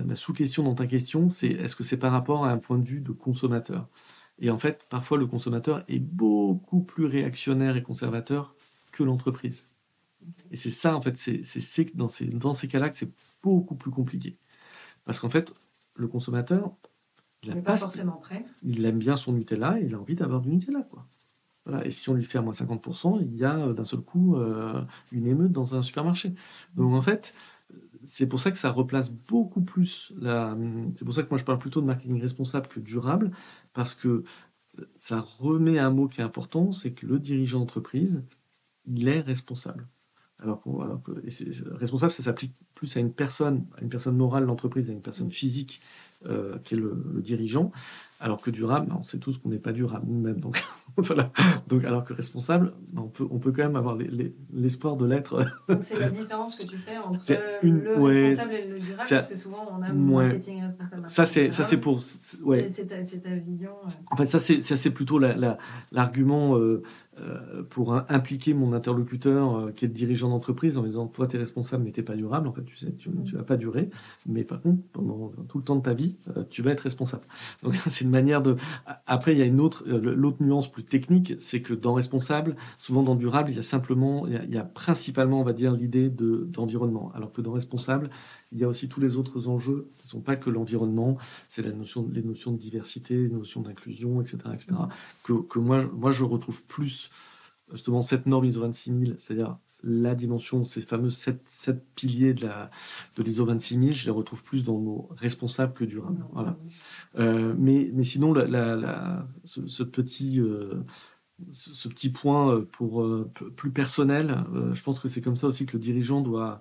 [0.06, 2.86] la sous-question dans ta question, c'est est-ce que c'est par rapport à un point de
[2.86, 3.88] vue de consommateur?
[4.38, 8.54] Et en fait, parfois, le consommateur est beaucoup plus réactionnaire et conservateur
[8.92, 9.68] que l'entreprise.
[10.52, 13.92] Et c'est ça, en fait, c'est dans ces, dans ces cas-là que c'est beaucoup plus
[13.92, 14.38] compliqué.
[15.06, 15.54] Parce qu'en fait,
[15.96, 16.76] le consommateur,
[17.46, 18.46] il n'est pas, forcément prêt.
[18.64, 20.82] Il aime bien son Nutella et il a envie d'avoir du Nutella.
[20.82, 21.06] Quoi.
[21.66, 21.86] Voilà.
[21.86, 24.36] Et si on lui fait à moins 50%, il y a euh, d'un seul coup
[24.36, 24.82] euh,
[25.12, 26.34] une émeute dans un supermarché.
[26.76, 27.34] Donc en fait,
[28.06, 30.56] c'est pour ça que ça replace beaucoup plus la.
[30.98, 33.32] C'est pour ça que moi je parle plutôt de marketing responsable que durable,
[33.74, 34.24] parce que
[34.98, 38.24] ça remet un mot qui est important, c'est que le dirigeant d'entreprise,
[38.86, 39.88] il est responsable.
[40.40, 41.12] Alors, que
[41.78, 45.32] responsable, ça s'applique plus à une personne, à une personne morale, l'entreprise, à une personne
[45.32, 45.82] physique
[46.28, 47.72] euh, qui est le, dirigeant,
[48.20, 50.40] alors que durable, on sait tous qu'on n'est pas durable nous-mêmes.
[50.40, 50.64] Donc,
[50.98, 51.32] voilà.
[51.68, 53.96] donc, alors que responsable, on peut, on peut quand même avoir
[54.52, 55.46] l'espoir de l'être.
[55.82, 57.20] c'est la différence que tu fais entre
[57.62, 61.10] le responsable et le durable, parce que souvent on a marketing responsable.
[61.10, 62.00] Ça, c'est, ça, c'est pour.
[62.44, 62.70] Ouais.
[62.72, 63.72] C'est, ta, ta, vision.
[63.86, 63.90] Euh.
[64.10, 65.20] En fait, ça, c'est, ça, c'est plutôt
[65.92, 66.58] l'argument.
[66.58, 66.82] Euh,
[67.18, 71.40] euh, pour impliquer mon interlocuteur qui est le dirigeant d'entreprise en disant toi tu es
[71.40, 73.90] responsable mais tu pas durable en fait tu sais tu, vas pas durer
[74.26, 77.26] mais par contre pendant tout le temps de ta vie euh, tu vas être responsable.
[77.64, 78.56] Donc c'est une manière de
[79.06, 83.04] après il y a une autre l'autre nuance plus technique c'est que dans responsable souvent
[83.04, 86.48] dans durable il y a simplement il y a, principalement on va dire l'idée de
[86.50, 87.12] d'environnement.
[87.16, 88.10] Alors que dans responsable
[88.52, 91.18] il y a aussi tous les autres enjeux qui sont pas que l'environnement
[91.50, 94.76] c'est la notion les notions de diversité les notions d'inclusion etc etc
[95.24, 97.12] que, que moi moi je retrouve plus
[97.72, 101.42] justement cette norme ISO 26000, c'est-à-dire la dimension, ces fameux sept,
[101.96, 102.72] piliers de, la,
[103.16, 106.26] de l'ISO 26000, je les retrouve plus dans nos responsables que durables.
[106.34, 106.58] Voilà.
[107.18, 110.84] Euh, mais, mais sinon, la, ce, petit, euh,
[111.52, 113.08] ce, petit point euh, pour
[113.56, 114.44] plus personnel,
[114.74, 116.60] je pense que c'est comme ça aussi que le dirigeant doit,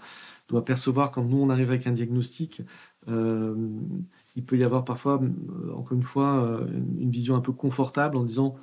[0.49, 2.61] doit percevoir quand nous on arrive avec un diagnostic.
[3.09, 5.21] il peut y avoir parfois,
[5.75, 6.61] encore une fois,
[6.99, 8.57] une vision un peu confortable en disant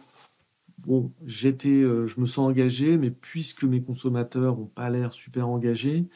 [0.86, 5.48] bon, j'étais, euh, je me sens engagé, mais puisque mes consommateurs n'ont pas l'air super
[5.48, 6.08] engagés,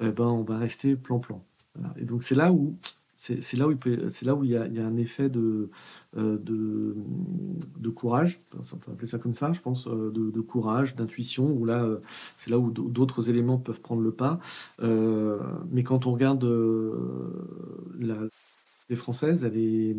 [0.00, 1.44] eh ben, on va rester plan-plan.
[1.96, 2.76] Et donc c'est là où
[3.16, 5.70] c'est là où il y, a, un effet de,
[6.16, 10.94] euh, de, courage, on peut appeler ça comme ça, je pense, euh, de, de courage,
[10.94, 11.84] d'intuition, où là,
[12.36, 14.38] c'est là où d'autres éléments peuvent prendre le pas.
[14.80, 16.44] mais quand on regarde
[17.98, 18.18] la,
[18.88, 19.96] les françaises, elle est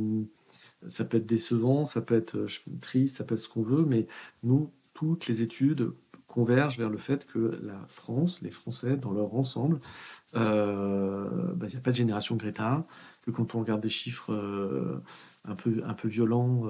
[0.88, 2.48] ça peut être décevant, ça peut être euh,
[2.82, 4.08] triste, ça peut être ce qu'on veut, mais
[4.44, 5.92] nous, toutes les études
[6.28, 9.80] convergent vers le fait que la France, les Français, dans leur ensemble,
[10.36, 12.86] euh, bah, il n'y a pas de génération Greta,
[13.24, 15.02] que quand on regarde des chiffres euh,
[15.46, 16.66] un, peu, violents,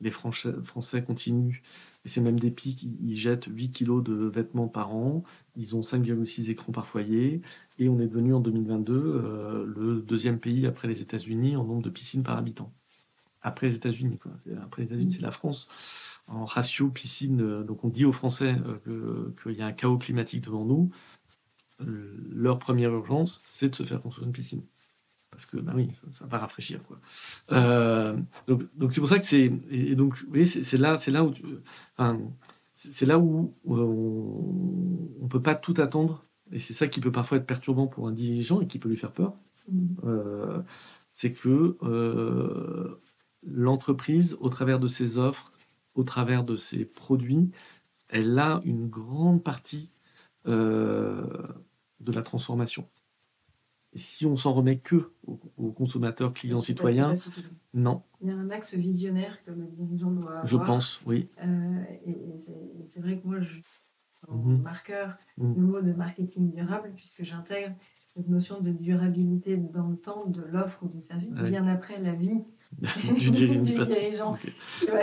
[0.00, 1.62] les Français, Français continuent,
[2.04, 5.24] et c'est même des pics, ils jettent 8 kilos de vêtements par an,
[5.56, 7.40] ils ont 5,6 écrans par foyer,
[7.78, 11.90] et on est devenu en 2022 le deuxième pays après les États-Unis en nombre de
[11.90, 12.70] piscines par habitant
[13.44, 14.18] après les États-Unis.
[14.62, 15.68] Après les États-Unis, c'est la France.
[16.26, 18.56] En ratio piscine, euh, donc on dit aux Français
[18.88, 20.90] euh, qu'il y a un chaos climatique devant nous.
[21.78, 24.62] Leur première urgence, c'est de se faire construire une piscine.
[25.30, 26.80] Parce que, bah oui, ça, va rafraîchir.
[26.84, 26.98] Quoi.
[27.50, 29.52] Euh, donc, c'est pour ça que c'est.
[29.70, 31.34] Et donc, vous voyez, c'est là, là où.
[31.98, 32.20] enfin,
[32.76, 36.24] c'est là où on ne peut pas tout attendre.
[36.52, 38.96] Et c'est ça qui peut parfois être perturbant pour un dirigeant et qui peut lui
[38.96, 39.34] faire peur.
[39.68, 40.62] Mmh.
[41.08, 41.76] c'est que
[43.46, 45.52] l'entreprise, au travers de ses offres,
[45.94, 47.50] au travers de ses produits,
[48.08, 49.90] elle a une grande partie
[50.46, 51.26] euh,
[52.00, 52.88] de la transformation.
[53.92, 57.12] Et si on s'en remet que aux, consommateurs, clients, citoyens,
[57.72, 58.02] non.
[58.20, 60.46] Il y a un axe visionnaire que le dirigeant doit avoir.
[60.46, 61.28] Je pense, oui.
[61.42, 62.36] Euh, et,
[62.86, 63.60] c'est vrai que moi, je,
[64.26, 64.62] en mhm.
[64.62, 65.54] marqueur, mhm.
[65.54, 67.74] le mot de marketing durable, puisque j'intègre
[68.08, 72.14] cette notion de durabilité dans le temps de l'offre ou du service, bien après la
[72.14, 72.42] vie
[73.18, 74.36] du, dirigeant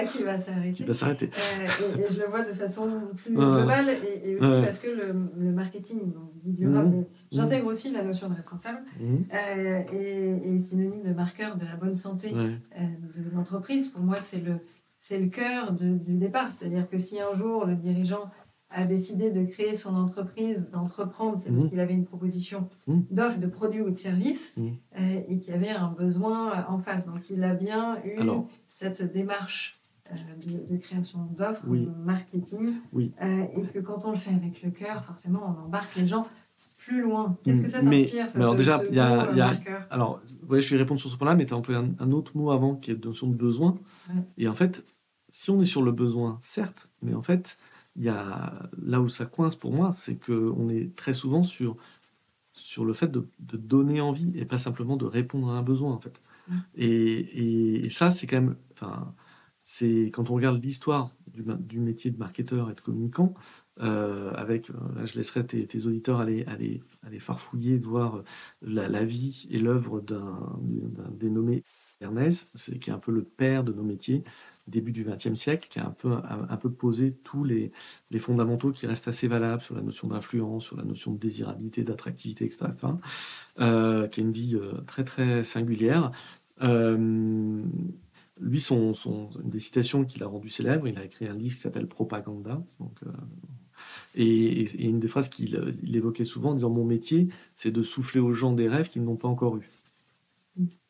[0.08, 1.30] qui va s'arrêter.
[1.30, 3.90] Euh, et, je le vois de façon plus globale
[4.24, 7.06] et, aussi parce que le, marketing durable, mmh.
[7.32, 9.16] j'intègre aussi la notion de responsable mmh.
[9.34, 13.90] euh, et, synonyme de marqueur de la bonne santé euh, de l'entreprise.
[13.90, 14.60] Pour moi, c'est le,
[15.00, 16.52] c'est le cœur du départ.
[16.52, 18.30] C'est-à-dire que si un jour le dirigeant
[18.74, 21.70] a décidé de créer son entreprise, d'entreprendre, c'est parce mmh.
[21.70, 23.00] qu'il avait une proposition mmh.
[23.12, 24.68] d'offre de produits ou de services mmh.
[25.00, 27.06] euh, et qu'il y avait un besoin euh, en face.
[27.06, 28.20] Donc il a bien eu
[28.70, 29.82] cette démarche
[30.12, 30.16] euh,
[30.70, 35.56] de, création d'offres, de marketing, et que quand on le fait avec le cœur, forcément,
[35.58, 36.28] on embarque les gens
[36.78, 37.38] plus loin.
[37.44, 39.60] Qu'est-ce que ça t'inspire alors déjà, il y a, y a
[39.92, 42.52] alors, ouais, je vais répondre sur ce point-là, mais tu as employé un, autre mot
[42.52, 43.76] avant qui est la notion de besoin.
[44.38, 44.84] Et en fait,
[45.30, 47.58] si on est sur le besoin, certes, mais en fait,
[47.98, 51.78] y a, là où ça coince pour moi, c'est qu'on est très souvent sur,
[52.54, 56.00] sur le fait de, donner envie et pas simplement de répondre à un besoin en
[56.00, 56.22] fait.
[56.48, 56.58] Mm.
[56.76, 59.14] Et, et, ça, c'est quand même, enfin,
[59.62, 63.34] c'est quand on regarde l'histoire du, du, métier de marketeur et de communicant,
[63.82, 68.24] euh, avec, euh, là, je laisserai tes, auditeurs aller, aller, aller farfouiller, voir
[68.62, 70.60] la, la vie et l'œuvre d'un
[71.12, 71.64] dénommé
[72.02, 72.50] Ernest,
[72.80, 74.24] qui est un peu le père de nos métiers,
[74.72, 77.72] début du XXe siècle, qui a un peu, un, peu posé tous les,
[78.10, 81.84] les, fondamentaux qui restent assez valables sur la notion d'influence, sur la notion de désirabilité,
[81.84, 82.66] d'attractivité, etc.
[83.60, 86.12] Euh, qui a une vie euh, très très singulière.
[86.64, 87.64] Euh,
[88.40, 91.56] lui, son, son, une des citations qu'il a rendu célèbre, il a écrit un livre
[91.56, 92.64] qui s'appelle Propaganda.
[92.80, 93.00] Donc,
[94.16, 98.32] Et, une des phrases qu'il évoquait souvent en disant Mon métier, c'est de souffler aux
[98.32, 99.70] gens des rêves qu'ils n'ont pas encore eus.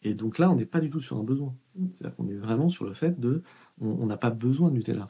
[0.04, 1.56] Et donc là, on n'est pas du tout sur un besoin.
[1.76, 1.88] Mm.
[1.94, 3.44] C'est-à-dire qu'on est vraiment sur le fait de.
[3.82, 5.08] On n'a pas besoin de Nutella.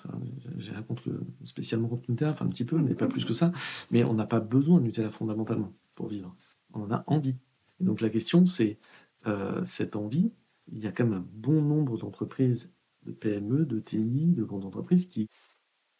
[0.58, 1.12] J'ai rien contre
[1.44, 3.52] spécialement contre Nutella, enfin un petit peu, mais pas plus que ça.
[3.92, 6.34] Mais on n'a pas besoin de Nutella fondamentalement pour vivre.
[6.74, 7.36] On en a envie.
[7.82, 8.80] Et donc la question, c'est
[9.28, 10.32] euh, cette envie.
[10.72, 12.72] Il y a quand même un bon nombre d'entreprises,
[13.04, 15.30] de PME, de TI, de grandes entreprises qui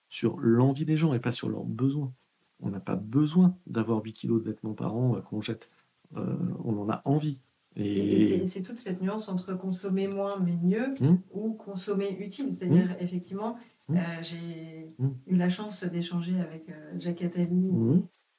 [0.08, 2.14] sur l'envie des gens et pas sur leurs besoins.
[2.60, 5.70] On n'a pas besoin d'avoir 8 kilos de vêtements par an euh, qu'on jette.
[6.16, 7.40] Euh, on en a envie.
[7.76, 11.18] Et, c'est toute cette nuance entre consommer moins mais mieux hmm.
[11.32, 12.54] ou consommer utile.
[12.54, 13.04] C'est-à-dire, hmm.
[13.04, 13.58] effectivement,
[13.88, 13.98] hmm.
[13.98, 14.94] euh, j'ai
[15.28, 16.66] eu la chance d'échanger avec
[16.98, 17.72] Jacques Attali,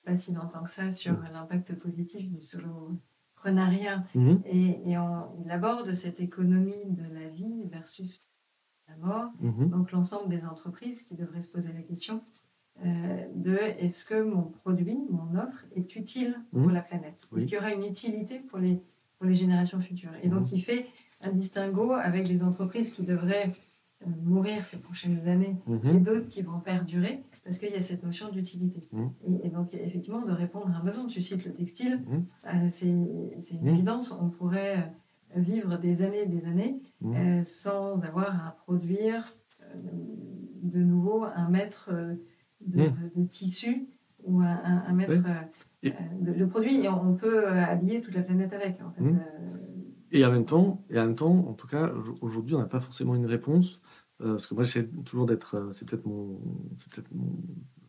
[0.04, 4.04] pas si longtemps que ça, sur l'impact positif du soloprenariat.
[4.44, 8.22] Et, et il aborde cette économie de la vie versus
[8.98, 9.30] mort.
[9.40, 9.70] Mhm.
[9.70, 12.22] Donc l'ensemble des entreprises qui devraient se poser la question
[12.84, 17.26] euh, de est-ce que mon produit, mon offre est utile pour la planète?
[17.36, 18.82] Est-ce qu'il y aura une utilité pour les,
[19.22, 20.10] pour les générations futures.
[20.24, 20.56] Et donc mhm.
[20.56, 20.86] il fait
[21.20, 23.52] un distinguo avec les entreprises qui devraient
[24.02, 28.02] euh, mourir ces prochaines années et d'autres qui vont perdurer parce qu'il y a cette
[28.02, 28.88] notion d'utilité.
[29.42, 31.06] Et, donc, effectivement, de répondre à un besoin.
[31.06, 32.04] Tu cites le textile,
[32.46, 34.12] euh, c'est une évidence.
[34.12, 34.92] On pourrait
[35.36, 39.24] vivre des années et des années euh, sans avoir à produire
[39.62, 39.74] euh,
[40.62, 42.14] de nouveau un mètre euh,
[42.60, 42.90] de,
[43.28, 43.88] tissu
[44.24, 45.20] ou un, mètre
[45.82, 48.80] de, produit et on peut habiller toute la planète avec.
[48.82, 49.02] En fait.
[49.02, 49.20] Mmh.
[50.12, 51.90] Et en même temps, et en même temps, en tout cas,
[52.20, 53.80] aujourd'hui, on n'a pas forcément une réponse
[54.18, 56.38] parce que moi, j'essaie toujours d'être, c'est peut-être mon,
[56.76, 57.32] c'est peut-être mon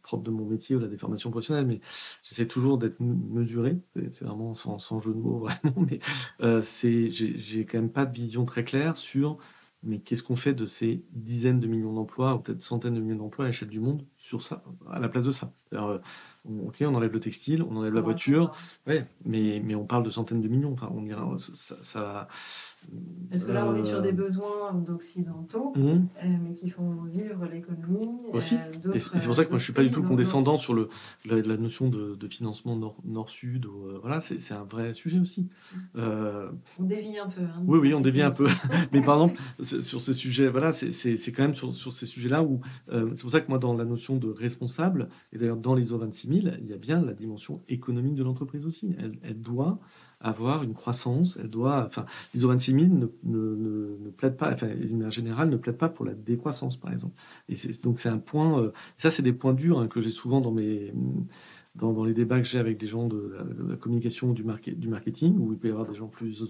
[0.04, 1.80] propre de mon métier ou la déformation professionnelle, mais
[2.22, 3.80] j'essaie toujours d'être mesuré.
[4.12, 5.86] C'est vraiment sans, sans, jeu de mots, vraiment.
[5.90, 6.00] Mais
[6.42, 9.40] euh, c'est, j'ai quand même pas de vision très claire sur
[9.86, 13.18] mais qu'est-ce qu'on fait de ces dizaines de millions d'emplois, ou peut-être centaines de millions
[13.18, 16.00] d'emplois à l'échelle du monde, sur ça, à la place de ça euh,
[16.46, 18.54] Ok, on enlève le textile, on enlève la voiture,
[18.88, 20.72] ouais, mais, mais on parle de centaines de millions.
[20.72, 22.28] Enfin, on ira, ça, ça
[23.32, 26.08] parce que là, on est sur des euh, besoins d'occidentaux, mhm.
[26.24, 28.10] euh, mais qui font vivre l'économie.
[28.32, 28.56] Aussi.
[28.94, 30.90] et c'est pour ça que moi, je ne suis pas du tout condescendant sur le,
[31.26, 33.66] la, notion de, de financement nord-sud.
[34.02, 35.50] voilà, c'est un vrai sujet aussi.
[35.96, 36.60] Mhm.
[36.80, 37.42] on dévie un peu.
[37.42, 38.48] Hein, oui, oui, on dévie un peu.
[38.92, 42.62] mais par exemple, sur ces sujets, voilà, c'est quand même sur, sur ces sujets-là où.
[42.90, 46.60] c'est pour ça que moi, dans la notion de responsable, et d'ailleurs dans l'ISO 26000,
[46.62, 48.96] il y a bien la dimension économique de l'entreprise aussi.
[49.24, 49.80] Elle, doit
[50.20, 54.70] avoir une croissance, elle doit, enfin, l'ISO 26000 ne, ne, ne, plaide pas, enfin,
[55.06, 57.16] en général ne plaide pas pour la décroissance, par exemple.
[57.50, 60.42] Et donc c'est un point, euh, ça c'est des points durs hein, que j'ai souvent
[60.42, 60.94] dans mes
[61.76, 63.36] dans, les débats que j'ai avec des gens de
[63.68, 66.44] la, communication du, marketing, où il peut y avoir des gens plus,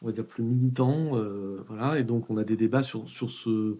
[0.00, 1.16] on va dire, plus militants.
[1.16, 3.76] Euh, voilà, et donc, on a des débats sur, sur ce,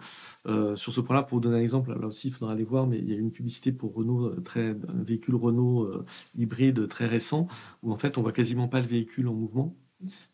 [0.47, 1.23] euh, ce point-là.
[1.23, 3.16] Pour vous donner un exemple, là aussi, il faudra aller voir, mais il y a
[3.16, 5.88] une publicité pour Renault, euh, très, un véhicule Renault
[6.37, 7.47] hybride très récent,
[7.83, 9.77] où en fait, on voit quasiment pas le véhicule en mouvement.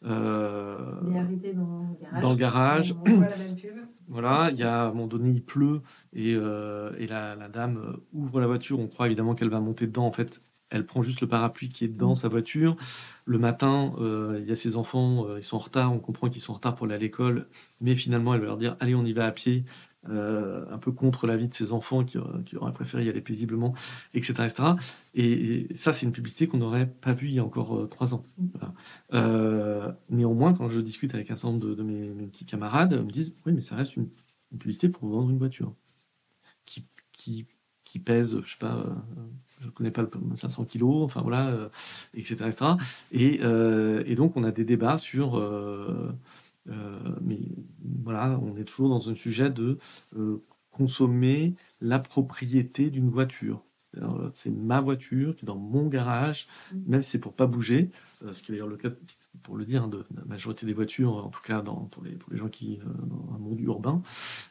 [0.04, 0.76] Euh,
[1.07, 2.22] il est arrêté dans le garage.
[2.22, 2.94] Dans le garage.
[3.07, 3.74] On, voit la même pub.
[4.11, 5.83] Voilà, il y a à un moment donné, il pleut
[6.14, 8.81] et, euh, et la, la, dame ouvre la voiture.
[8.81, 10.07] On croit évidemment qu'elle va monter dedans.
[10.07, 12.16] En fait, elle prend juste le parapluie qui est dans mm.
[12.16, 12.76] sa voiture.
[13.26, 15.92] Le matin, euh, il y a ses enfants, ils sont en retard.
[15.92, 17.48] On comprend qu'ils sont en retard pour aller à l'école.
[17.83, 19.66] Mais finalement, elle va leur dire Allez, on y va à pied.
[20.08, 23.74] Euh, un peu contre l'avis de ses enfants qui, qui, auraient préféré y aller paisiblement,
[24.14, 24.44] etc.
[24.44, 24.62] etc.
[25.14, 28.14] Et, ça, c'est une publicité qu'on n'aurait pas vue il y a encore euh, trois
[28.14, 28.24] ans.
[29.12, 33.11] Euh, néanmoins, quand je discute avec un certain nombre de, mes, petits camarades, ils me
[33.11, 34.08] disent Oui, mais ça reste une,
[34.58, 35.74] publicité pour vendre une voiture
[36.64, 37.46] qui, qui,
[37.84, 38.87] qui pèse, je sais pas,
[39.61, 41.70] je ne connais pas le 500 kilos, enfin voilà,
[42.14, 42.46] etc.
[42.46, 42.70] etc.
[43.12, 43.40] Et,
[44.11, 46.14] et, donc, on a des débats sur euh,
[47.20, 47.40] mais
[48.09, 49.78] voilà, on est toujours dans un sujet de
[50.16, 53.62] euh, consommer la propriété d'une voiture.
[54.35, 56.76] C'est ma voiture qui est dans mon garage, mmh.
[56.87, 57.90] même si c'est pour pas bouger,
[58.22, 58.90] euh, ce qui est d'ailleurs le cas,
[59.42, 62.12] pour le dire, hein, de, la majorité des voitures, en tout cas dans, pour, les,
[62.12, 64.00] pour, les, gens qui dans un monde urbain.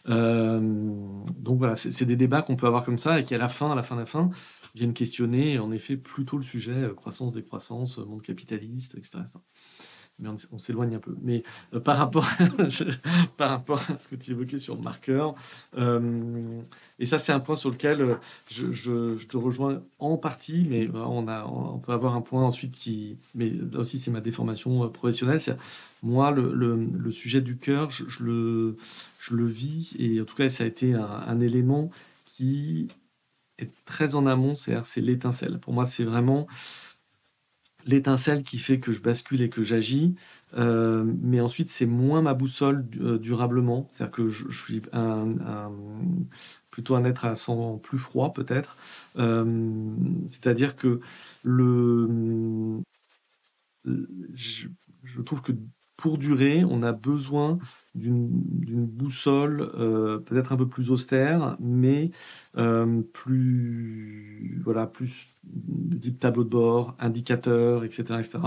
[0.05, 3.71] donc voilà, c'est des débats qu'on peut avoir comme ça et qui à la fin,
[3.71, 4.29] à la fin, à la fin,
[4.75, 9.23] viennent questionner en effet plutôt le sujet croissance, décroissance, monde capitaliste, etc
[10.19, 11.15] mais on, s'éloigne un peu.
[11.21, 12.47] Mais euh, par, rapport à,
[13.37, 15.35] par rapport à ce que tu évoquais sur le marqueur,
[15.77, 16.61] euh,
[16.99, 18.15] et ça c'est un point sur lequel euh,
[18.49, 23.17] je, te rejoins en partie, mais on, peut avoir un point ensuite qui...
[23.35, 25.39] Mais là aussi c'est ma déformation professionnelle.
[26.03, 28.77] Moi, le, sujet du cœur, je, le,
[29.19, 31.89] je le vis, et en tout cas ça a été un, un élément
[32.25, 32.87] qui
[33.59, 35.59] est très en amont, c'est l'étincelle.
[35.59, 36.47] Pour moi c'est vraiment
[37.87, 40.15] l'étincelle qui fait que je bascule et que j'agis.
[40.55, 43.89] Euh, mais ensuite, c'est moins ma boussole euh, durablement.
[43.91, 44.81] C'est-à-dire que je, suis
[46.71, 48.77] plutôt un être à sang plus froid peut-être.
[49.15, 50.99] C'est-à-dire que
[51.43, 52.81] le,
[54.33, 54.67] je,
[55.25, 55.53] trouve que
[55.97, 57.57] pour durer, on a besoin
[57.95, 62.11] d'une boussole euh, peut-être un peu plus austère, mais
[62.57, 68.37] euh, plus voilà plus de tableau de bord, indicateur, etc., etc.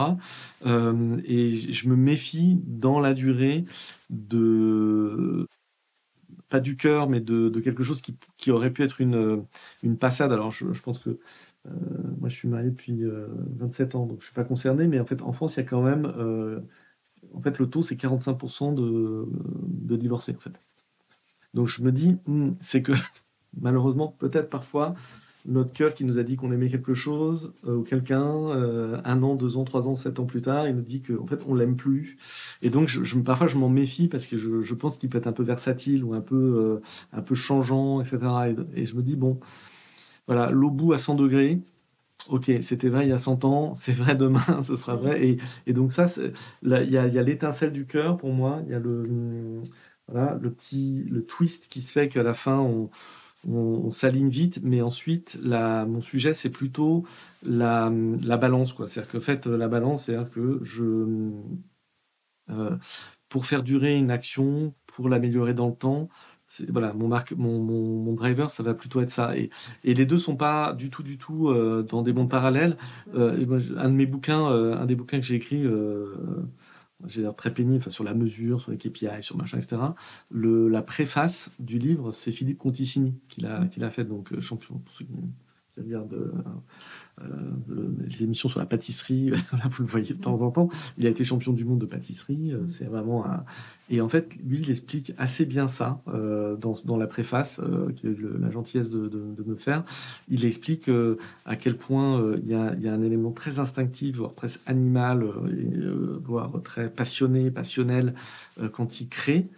[0.67, 3.65] Euh, et je me méfie dans la durée
[4.11, 5.49] de
[6.49, 9.47] pas du cœur, mais de, quelque chose qui, aurait pu être une,
[9.99, 10.33] passade.
[10.33, 11.19] Alors, je, pense que
[12.19, 13.05] moi, je suis marié depuis
[13.59, 15.67] 27 ans, donc je suis pas concerné, mais en fait, en France, il y a
[15.67, 16.13] quand même
[17.35, 19.27] en fait, le taux, c'est 45% de,
[19.67, 20.53] de, divorcés, en fait.
[21.55, 22.93] Donc je me dis, hmm, c'est que
[23.61, 24.95] malheureusement, peut-être parfois,
[25.47, 29.23] notre cœur qui nous a dit qu'on aimait quelque chose, euh, ou quelqu'un, euh, un
[29.23, 31.41] an, deux ans, trois ans, sept ans plus tard, il nous dit qu'en en fait,
[31.49, 32.19] on l'aime plus.
[32.63, 35.27] Et donc, je, parfois, je m'en méfie parce que je, je pense qu'il peut être
[35.27, 38.19] un peu versatile ou un peu, euh, un peu changeant, etc.
[38.75, 39.41] Et, et, je me dis, bon,
[40.27, 41.61] voilà, l'eau bout à 100 degrés,
[42.29, 45.39] ok, c'était vrai il y a 100 ans, c'est vrai demain, ce sera vrai.
[45.67, 46.07] Et, donc ça,
[46.63, 49.63] il y a, l'étincelle du cœur pour moi, il y a le,
[50.09, 52.91] voilà, le petit le twist qui se fait qu'à la fin, on,
[53.91, 57.05] s'aligne vite, mais ensuite, mon sujet, c'est plutôt
[57.43, 57.91] la,
[58.23, 58.77] la balance.
[58.77, 61.31] C'est-à-dire que, fait, la balance, c'est-à-dire que je...
[62.51, 62.77] Euh,
[63.29, 66.09] pour faire durer une action, pour l'améliorer dans le temps,
[66.69, 69.37] voilà, mon, marque, mon, mon, driver, ça va plutôt être ça.
[69.37, 69.51] Et,
[69.85, 72.77] et les deux sont pas du tout, du tout euh, dans des mondes parallèles.
[73.15, 75.65] Euh, un de mes bouquins, euh, un des bouquins que j'ai écrit,
[77.07, 79.81] j'ai l'air très pénible enfin, sur la mesure, sur les KPI, sur machin, etc.
[80.33, 84.83] La préface du livre, c'est Philippe Conticini qui l'a, qui l'a fait, donc champion,
[85.81, 86.33] regardent
[88.07, 89.31] les émissions sur la pâtisserie,
[89.71, 90.69] vous le voyez de temps en temps.
[90.97, 92.55] Il a été champion du monde de pâtisserie.
[92.67, 93.45] C'est vraiment un,
[93.93, 98.09] et en fait, lui, il explique assez bien ça euh, dans, la préface, euh, qu'il
[98.09, 99.85] a eu la gentillesse de, de, me faire.
[100.29, 104.17] Il explique euh, à quel point il y, a, y, a, un élément très instinctif,
[104.17, 105.25] voire presque animal,
[106.23, 108.15] voire très passionné, passionnel,
[108.73, 109.49] quand il crée.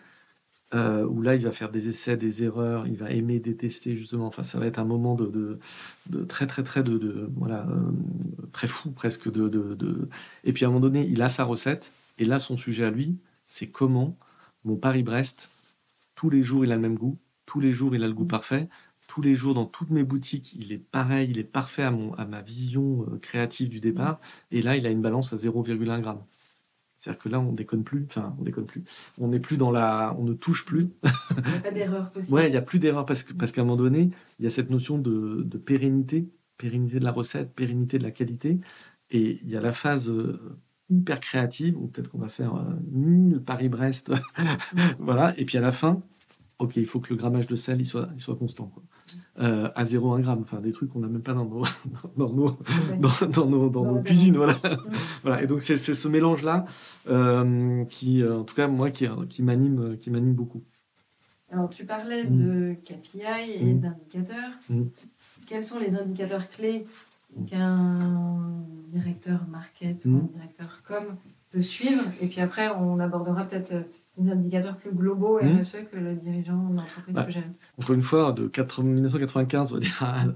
[0.72, 4.26] Où là, il va faire des essais, des erreurs, il va aimer, détester, justement.
[4.26, 5.58] Enfin, ça va être un moment de,
[6.06, 7.66] de, très, très, très, de, voilà,
[8.52, 9.30] très fou presque.
[9.30, 10.08] De,
[10.44, 12.90] Et puis à un moment donné, il a sa recette, et là, son sujet à
[12.90, 13.16] lui,
[13.48, 14.16] c'est comment
[14.64, 15.50] mon Paris-Brest,
[16.14, 18.24] tous les jours, il a le même goût, tous les jours, il a le goût
[18.24, 18.68] parfait,
[19.08, 22.14] tous les jours, dans toutes mes boutiques, il est pareil, il est parfait à, mon,
[22.14, 24.20] à ma vision euh, créative du départ,
[24.50, 26.10] et là, il a une balance à 0,1 g.
[27.02, 28.84] C'est-à-dire que là, on déconne plus, enfin, on déconne plus.
[29.18, 30.14] On n'est plus dans la.
[30.20, 30.88] On ne touche plus.
[31.02, 32.32] Il n'y a pas d'erreur possible.
[32.32, 34.46] Ouais, il n'y a plus d'erreur parce, que, parce qu'à un moment donné, il y
[34.46, 36.28] a cette notion de, de pérennité,
[36.58, 38.60] pérennité de la recette, pérennité de la qualité.
[39.10, 40.56] Et il y a la phase euh,
[40.90, 44.12] hyper créative, ou peut-être qu'on va faire euh, Paris-Brest,
[45.00, 46.00] voilà, et puis à la fin,
[46.60, 48.84] ok, il faut que le grammage de sel il soit, il soit constant, quoi.
[49.40, 51.64] Euh, à 0,1 gramme, enfin des trucs qu'on n'a même pas dans nos,
[52.16, 52.58] dans nos,
[53.28, 54.58] dans, nos, dans nos cuisines, voilà.
[55.22, 55.42] voilà.
[55.42, 56.66] Et donc c'est ce mélange-là
[57.08, 60.62] euh, qui, en tout cas, moi, qui, qui m'anime beaucoup.
[61.50, 62.36] Alors tu parlais mm.
[62.36, 63.80] de KPI et mm.
[63.80, 64.52] d'indicateurs.
[64.68, 64.84] Mm.
[65.46, 66.86] Quels sont les indicateurs clés
[67.46, 70.28] qu'un directeur market ou un hmm.
[70.34, 71.16] directeur com
[71.50, 72.04] peut suivre?
[72.20, 73.82] Et puis après, on abordera peut-être euh,
[74.18, 77.26] des indicateurs plus globaux et RSE que le dirigeant d'entreprise bah,
[77.78, 79.80] Encore une fois, de 1995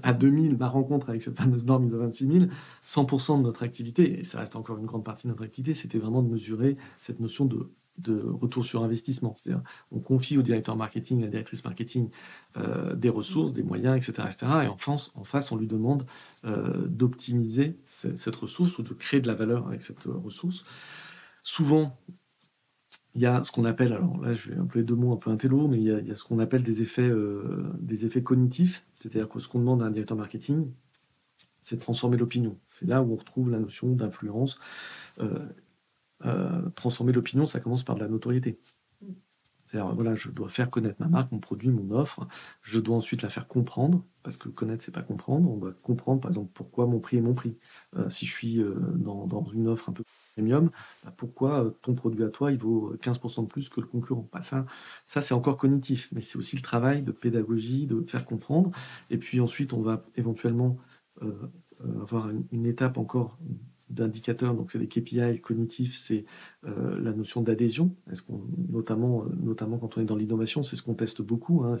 [0.03, 2.49] à, 2000, ma rencontre avec cette fameuse norme ISO 26000,
[2.83, 5.99] 100% de notre activité, et ça reste encore une grande partie de notre activité, c'était
[5.99, 9.33] vraiment de mesurer cette notion de de retour sur investissement.
[9.35, 12.09] C'est-à-dire, on confie au directeur marketing, à la directrice marketing,
[12.57, 14.51] euh, des ressources, des moyens, etc., etc.
[14.63, 16.05] Et en face, en face on lui demande
[16.45, 20.63] euh, d'optimiser cette ressource ou de créer de la valeur avec cette ressource.
[21.43, 21.97] Souvent,
[23.17, 25.31] il y a ce qu'on appelle, alors là je vais employer deux mots un peu
[25.31, 28.85] intello, mais il y a, ce qu'on appelle des effets, euh, des effets cognitifs.
[29.01, 30.71] C'est-à-dire que ce qu'on demande à un directeur marketing,
[31.61, 32.57] c'est de transformer l'opinion.
[32.67, 34.59] C'est là où on retrouve la notion d'influence.
[35.19, 38.59] Euh, transformer l'opinion, ça commence par de la notoriété.
[39.67, 42.25] C'est-à-dire, voilà, je dois faire connaître ma marque, mon produit, mon offre.
[42.61, 45.51] Je dois ensuite la faire comprendre, parce que connaître, c'est pas comprendre.
[45.51, 47.57] On doit comprendre, par exemple, pourquoi mon prix est mon prix.
[47.97, 50.03] Euh, si je suis euh, dans, dans, une offre un peu
[50.35, 50.71] premium,
[51.03, 54.29] bah, pourquoi ton produit à toi, il vaut 15% de plus que le concurrent?
[54.31, 54.65] Bah, Ça,
[55.05, 58.71] ça c'est encore cognitif, mais c'est aussi le travail de pédagogie, de faire comprendre.
[59.09, 60.77] Et puis ensuite, on va éventuellement
[62.01, 63.37] avoir une étape encore
[63.89, 66.25] d'indicateurs, donc c'est des KPI cognitifs, c'est
[66.65, 67.95] euh, la notion d'adhésion.
[68.11, 71.63] Est-ce qu'on, notamment, euh, notamment quand on est dans l'innovation, c'est ce qu'on teste beaucoup.
[71.63, 71.77] Hein,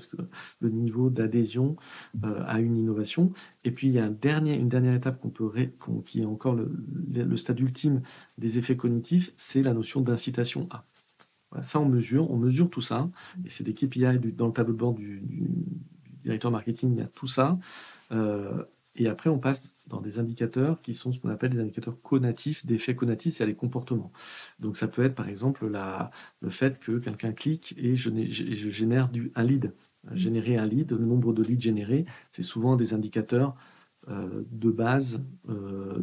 [0.59, 1.75] le niveau d'adhésion
[2.23, 3.33] euh, à une innovation?
[3.63, 4.15] Et puis il y a une
[4.69, 5.51] dernière étape qu'on peut,
[6.05, 8.01] qui est encore le, stade ultime
[8.37, 10.85] des effets cognitifs, c'est la notion d'incitation à.
[11.61, 13.09] ça on mesure, on mesure tout ça,
[13.45, 15.23] et c'est des KPI dans le tableau de bord du,
[16.23, 17.59] directeur marketing, il y a tout ça.
[18.97, 22.65] Et après, on passe dans des indicateurs qui sont ce qu'on appelle des indicateurs conatifs,
[22.65, 24.11] d'effets conatifs, c'est les comportements.
[24.59, 25.71] Donc ça peut être par exemple
[26.41, 28.09] le fait que quelqu'un clique et je,
[28.69, 29.73] génère un lead.
[30.13, 33.55] Générer un lead, le nombre de leads générés, c'est souvent des indicateurs
[34.09, 35.99] euh, de base euh,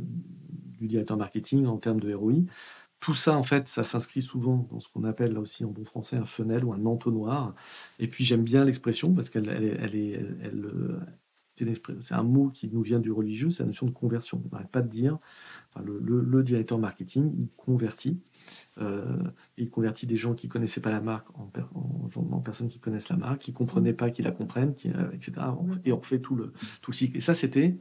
[0.78, 2.45] du directeur marketing en termes de ROI.
[3.01, 5.84] Tout ça, en fait, ça s'inscrit souvent dans ce qu'on appelle là aussi en bon
[5.84, 7.55] français un funnel ou un entonnoir.
[7.99, 10.70] Et puis j'aime bien l'expression parce qu'elle elle, est, elle,
[11.55, 14.42] c'est un mot qui nous vient du religieux, c'est la notion de conversion.
[14.44, 15.18] On n'arrête pas de dire,
[15.82, 18.20] le, directeur marketing, il convertit.
[18.78, 19.22] Euh,
[19.57, 21.50] il convertit des gens qui ne connaissaient pas la marque en,
[22.16, 25.32] en, personnes qui connaissent la marque, qui ne comprenaient pas, qui la comprennent, qui, etc.
[25.84, 26.52] Et on fait tout le,
[26.82, 27.16] tout le cycle.
[27.16, 27.76] Et ça, c'était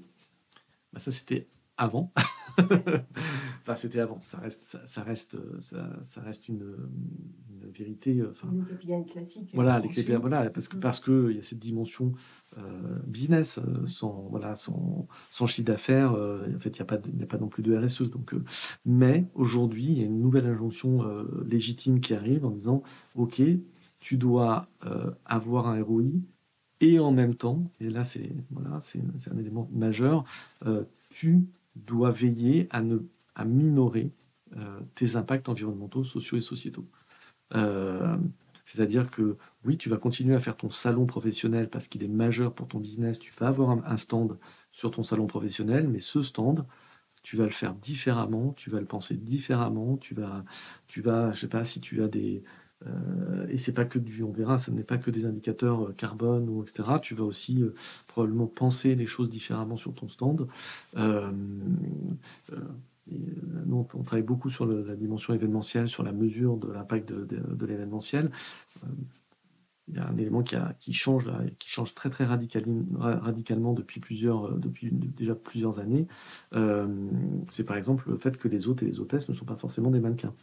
[0.94, 2.14] bah, ça, c'était avant.
[3.62, 4.22] enfin, c'était avant.
[4.22, 6.76] Ça reste, ça, reste, ça, reste une,
[7.72, 8.20] vérité.
[8.20, 8.50] Euh, enfin,
[8.88, 9.50] une classique.
[9.54, 10.80] Voilà, les voilà, parce que mm.
[10.80, 12.14] parce que il y a cette dimension
[12.58, 16.12] euh, business euh, sans voilà sans, sans chiffre d'affaires.
[16.12, 18.10] en fait, il n'y a pas a pas non plus de RSE.
[18.10, 18.36] Donc,
[18.86, 21.04] mais aujourd'hui, il y a une nouvelle injonction
[21.46, 22.84] légitime qui arrive en disant,
[23.16, 23.42] ok,
[24.00, 24.68] tu dois
[25.26, 26.04] avoir un ROI
[26.82, 29.00] et en même temps, et là c'est voilà, c'est
[29.32, 30.26] un élément majeur,
[31.10, 31.46] tu
[31.76, 33.00] dois veiller à, ne,
[33.36, 34.12] à minorer
[34.96, 36.86] tes impacts environnementaux, sociaux et sociétaux.
[37.56, 38.18] Euh,
[38.66, 42.54] c'est-à-dire que oui, tu vas continuer à faire ton salon professionnel parce qu'il est majeur
[42.54, 44.38] pour ton business, tu vas avoir un, stand
[44.72, 46.66] sur ton salon professionnel, mais ce stand,
[47.24, 50.44] tu vas le faire différemment, tu vas le penser différemment, tu vas,
[50.88, 52.44] tu vas je sais pas, si tu as des,
[52.88, 55.94] euh, et c'est pas que du, on verra, ce n'est pas que des indicateurs euh,
[55.94, 57.00] carbone ou etc.
[57.02, 57.64] Tu vas aussi
[58.08, 60.48] probablement penser les choses différemment sur ton stand.
[63.08, 68.32] Nous, on travaille beaucoup sur la dimension événementielle, sur la mesure de l'impact de, l'événementiel.
[69.88, 71.30] il y a un élément qui, a, qui, change,
[71.60, 76.08] qui change très très radicalement depuis, plusieurs, depuis déjà plusieurs années.
[77.50, 79.92] c'est par exemple le fait que les hôtes et les hôtesses ne sont pas forcément
[79.92, 80.34] des mannequins.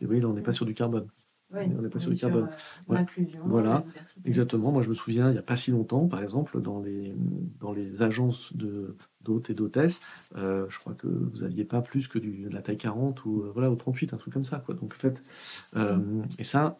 [0.00, 1.08] Et oui, là, on n'est pas sur du carbone
[1.52, 2.48] on n'est pas sur le carbone.
[2.90, 3.04] Euh,
[3.44, 3.84] voilà,
[4.24, 4.70] exactement.
[4.72, 7.14] Moi, je me souviens, il n'y a pas si longtemps, par exemple, dans les,
[7.58, 8.56] dans les agences
[9.22, 10.00] d'hôtes et d'hôtesses,
[10.36, 13.50] euh, je crois que vous n'aviez pas plus que de la taille 40 ou, euh,
[13.52, 14.58] voilà, au 38, un truc comme ça.
[14.58, 14.74] Quoi.
[14.74, 15.22] Donc, en fait,
[16.38, 16.78] et ça,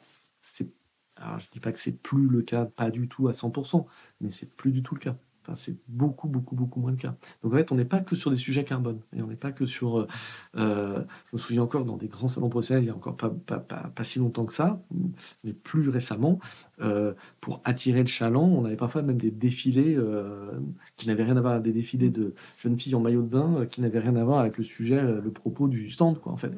[0.59, 3.87] je ne dis pas que c'est plus le cas, pas du tout à 100%,
[4.21, 5.17] mais c'est plus du tout le cas
[5.55, 7.15] c'est beaucoup, beaucoup, beaucoup moins le cas.
[7.43, 9.01] Donc en fait, on n'est pas que sur des sujets carbone.
[9.17, 10.01] Et on n'est pas que sur...
[10.01, 10.07] Euh,
[10.57, 13.31] euh, je me souviens encore, dans des grands salons professionnels, il n'y a encore pas,
[13.31, 14.83] pas, pas, si longtemps que ça,
[15.45, 16.39] mais plus récemment,
[16.81, 19.99] euh, pour attirer le chaland, on avait parfois même des défilés
[20.97, 23.81] qui n'avaient rien à voir, des défilés de jeunes filles en maillot de bain qui
[23.81, 26.53] n'avaient rien à voir avec le sujet, le propos du stand, quoi, en fait.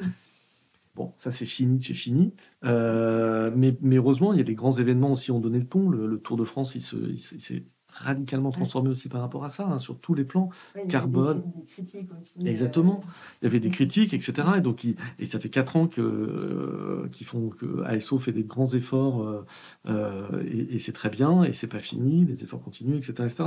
[0.94, 2.32] Bon, ça c'est fini, c'est fini.
[2.62, 5.88] mais, mais, heureusement, il y a des grands événements aussi ont donné le ton.
[5.88, 9.98] Le, Tour de France, il s'est radicalement transformé aussi par rapport à ça, hein, sur
[9.98, 10.50] tous les plans.
[10.88, 11.42] Carbone.
[11.56, 12.46] des, critiques aussi.
[12.46, 13.00] Exactement.
[13.02, 13.08] Euh,
[13.40, 14.48] il y avait des critiques, etc.
[14.58, 18.66] Et donc, et ça fait quatre ans que euh, font que ASO fait des grands
[18.66, 19.44] efforts
[19.86, 23.44] euh, et, c'est très bien et c'est pas fini, les efforts continuent, etc., etc.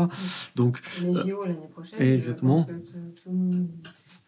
[0.55, 0.81] Donc.
[1.01, 2.01] les JO l'année prochaine.
[2.01, 2.65] Exactement.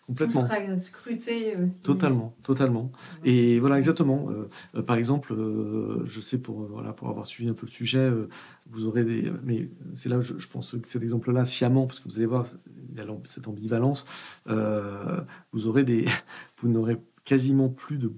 [0.08, 0.44] Complètement.
[0.44, 1.82] Tout sera scruté aussi.
[1.82, 2.94] Totalement, totalement.
[3.26, 4.30] Et voilà, exactement.
[4.30, 7.72] Euh, euh, par exemple, euh, je sais pour voilà pour avoir suivi un peu le
[7.72, 8.10] sujet,
[8.70, 12.16] vous aurez des, mais c'est là je, pense que cet exemple-là sciemment, parce que vous
[12.16, 12.48] allez voir
[12.90, 14.06] il y a cette ambivalence,
[14.46, 16.06] vous aurez des,
[16.58, 18.14] vous n'aurez quasiment plus de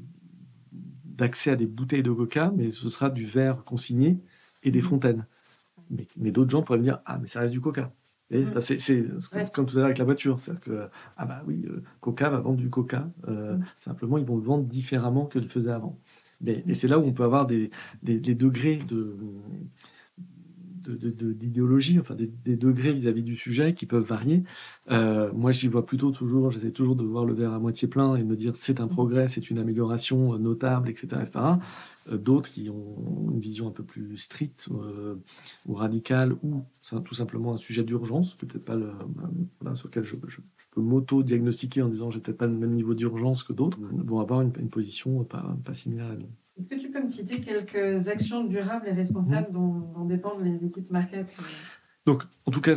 [0.71, 4.19] d'accès à des bouteilles de coca, mais ce sera du verre consigné
[4.61, 4.83] et des mmh.
[4.83, 5.25] fontaines.
[5.89, 7.91] Mais, mais d'autres gens pourraient me dire ah mais ça reste du coca.
[8.31, 8.59] Mm.
[8.59, 9.05] c'est
[9.53, 10.39] comme tout à l'heure avec la voiture.
[10.39, 13.09] C'est-à-dire que, ah bah oui, euh, Coca va vendre du Coca.
[13.27, 13.63] Euh, mm.
[13.79, 15.97] Simplement, ils vont le vendre différemment que le faisaient avant.
[16.41, 17.69] Mais, et c'est là où on peut avoir des,
[18.01, 19.17] des, degrés de
[20.87, 24.43] d'idéologie, de, enfin des, degrés vis-à-vis du sujet qui peuvent varier.
[24.89, 28.15] Euh, moi, j'y vois plutôt toujours, j'essaie toujours de voir le verre à moitié plein
[28.15, 31.07] et de me dire c'est un progrès, c'est une amélioration notable, etc.
[31.21, 31.39] etc.
[32.09, 35.15] Euh, d'autres qui ont une vision un peu plus stricte euh,
[35.65, 38.91] ou radicale, ou c'est tout simplement un sujet d'urgence, peut-être pas le,
[39.65, 40.15] euh, sur lequel je,
[40.71, 44.41] peux m'auto-diagnostiquer en disant j'ai peut-être pas le même niveau d'urgence que d'autres, vont avoir
[44.41, 46.31] une, position pas, pas, similaire à la mienne.
[46.59, 49.53] Est-ce que tu peux me citer quelques actions durables et responsables mmh.
[49.53, 51.35] dont, dépendent les équipes market
[52.05, 52.73] donc, en tout cas,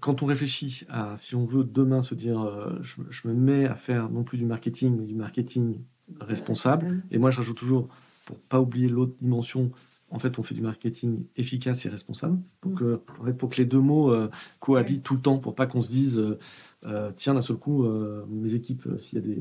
[0.00, 3.76] quand on réfléchit à si on veut demain se dire, je, je, me mets à
[3.76, 5.78] faire non plus du marketing, mais du marketing
[6.20, 7.88] responsable, et moi je rajoute toujours
[8.26, 9.72] pour pas oublier l'autre dimension,
[10.10, 12.76] en fait, on fait du marketing efficace et responsable pour mm.
[12.76, 14.28] que, en fait, pour que les deux mots euh,
[14.60, 16.38] cohabitent tout le temps, pour pas qu'on se dise, euh,
[16.84, 17.86] euh, tiens, d'un seul coup,
[18.28, 19.40] mes équipes, s'il y a des,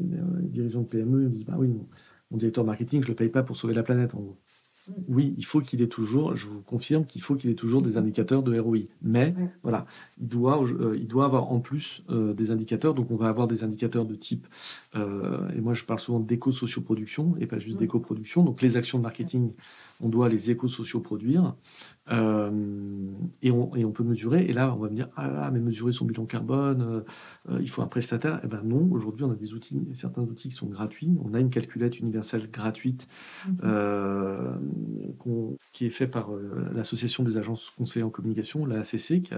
[0.50, 3.44] dirigeants de PME, ils me disent, bah oui, mon, directeur marketing, je le paye pas
[3.44, 4.38] pour sauver la planète, en gros.
[5.08, 7.98] Oui, il faut qu'il ait toujours, je vous confirme qu'il faut qu'il ait toujours des
[7.98, 8.80] indicateurs de ROI.
[9.02, 9.34] Mais
[9.64, 9.86] voilà,
[10.20, 12.94] il doit, euh, il doit avoir en plus euh, des indicateurs.
[12.94, 14.48] Donc on va avoir des indicateurs de type,
[14.96, 18.44] euh, et moi je parle souvent d'éco-socioproduction et pas juste d'éco-production.
[18.44, 19.54] Donc les actions de marketing,
[20.02, 21.56] on doit les éco-socioproduire.
[22.12, 22.52] Euh,
[23.42, 24.46] et, on, et, on, peut mesurer.
[24.46, 27.02] Et là, on va me dire Ah là, mais mesurer son bilan carbone, euh,
[27.52, 28.40] euh, il faut un prestataire.
[28.44, 31.18] Eh ben non, aujourd'hui, on a des outils, certains outils qui sont gratuits.
[31.24, 33.08] On a une calculette universelle gratuite
[33.48, 35.18] mhm.
[35.74, 36.30] qui est faite par
[36.74, 39.30] l'Association des agences conseillers en communication, la ACC.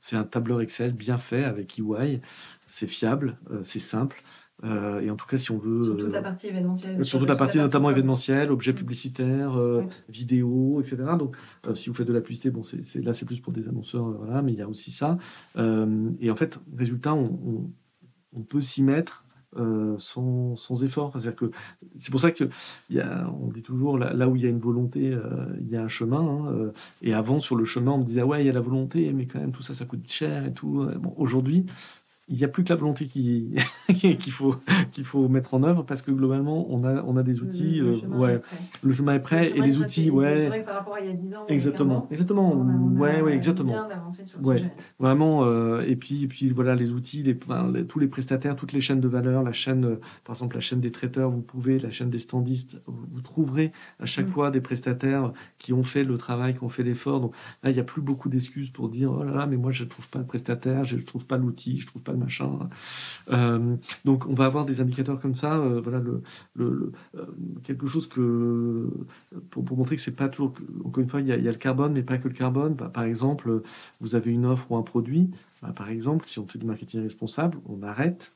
[0.00, 2.20] C'est un tableur Excel bien fait avec EY.
[2.66, 4.22] C'est fiable, c'est simple.
[4.64, 5.84] Euh, et en tout cas, si on veut.
[5.84, 7.04] Sur toute la partie événementielle.
[7.04, 8.76] Sur toute la partie, notamment événementielle, objets mm.
[8.76, 10.96] publicitaires, euh, vidéos, etc.
[11.18, 11.36] Donc,
[11.66, 14.04] euh, si vous faites de la publicité, bon, c'est, là, c'est plus pour des annonceurs,
[14.04, 15.18] voilà, mais il y a aussi ça.
[15.56, 17.70] et en fait, résultat, on,
[18.32, 19.24] on, peut s'y mettre.
[19.98, 21.12] sans, sans, effort.
[21.12, 21.50] C'est-à-dire que
[21.96, 22.44] c'est pour ça que
[22.90, 25.16] y a, on dit toujours là, là où il y a une volonté,
[25.60, 26.20] il y a un chemin.
[26.20, 29.12] Hein, et avant, sur le chemin, on me disait ouais, il y a la volonté,
[29.12, 30.88] mais quand même tout ça, ça coûte cher et tout.
[30.98, 31.66] Bon, aujourd'hui,
[32.28, 34.56] il n'y a plus que la volonté qu'il faut,
[34.92, 37.80] qu'il faut mettre en œuvre parce que globalement, on a, on a des outils.
[37.80, 38.40] Le, chemin, ouais,
[38.82, 40.10] le chemin est prêt et les outils.
[40.10, 40.34] Ouais.
[40.34, 41.46] C'est vrai que par rapport à il y a 10 ans.
[41.48, 41.96] Exactement.
[41.96, 42.52] Ans, exactement.
[42.52, 43.88] On ouais, ouais, exactement.
[44.10, 44.58] Sur ouais.
[44.58, 44.72] Sujet.
[44.98, 45.44] Vraiment.
[45.44, 48.72] Euh, et, puis, et puis, voilà, les outils, les, enfin, les, tous les prestataires, toutes
[48.72, 51.78] les chaînes de valeur, la chaîne, euh, par exemple, la chaîne des traiteurs, vous pouvez,
[51.78, 54.30] la chaîne des standistes, vous, vous trouverez à chaque mm.
[54.30, 57.20] fois des prestataires qui ont fait le travail, qui ont fait l'effort.
[57.20, 59.72] Donc là, il n'y a plus beaucoup d'excuses pour dire oh là là, mais moi,
[59.72, 62.13] je ne trouve pas le prestataire, je ne trouve pas l'outil, je ne trouve pas
[62.16, 62.68] machin.
[63.30, 66.02] Euh, donc on va avoir des indicateurs comme ça, euh, voilà
[66.58, 66.92] euh,
[67.62, 68.88] quelque chose que
[69.50, 70.54] pour, montrer que c'est pas toujours
[70.84, 72.74] encore une fois il y, a, le carbone mais pas que le carbone.
[72.74, 73.62] Bah, par exemple,
[74.00, 75.30] vous avez une offre ou un produit.
[75.62, 78.34] Bah, par exemple, si on fait du marketing responsable, on arrête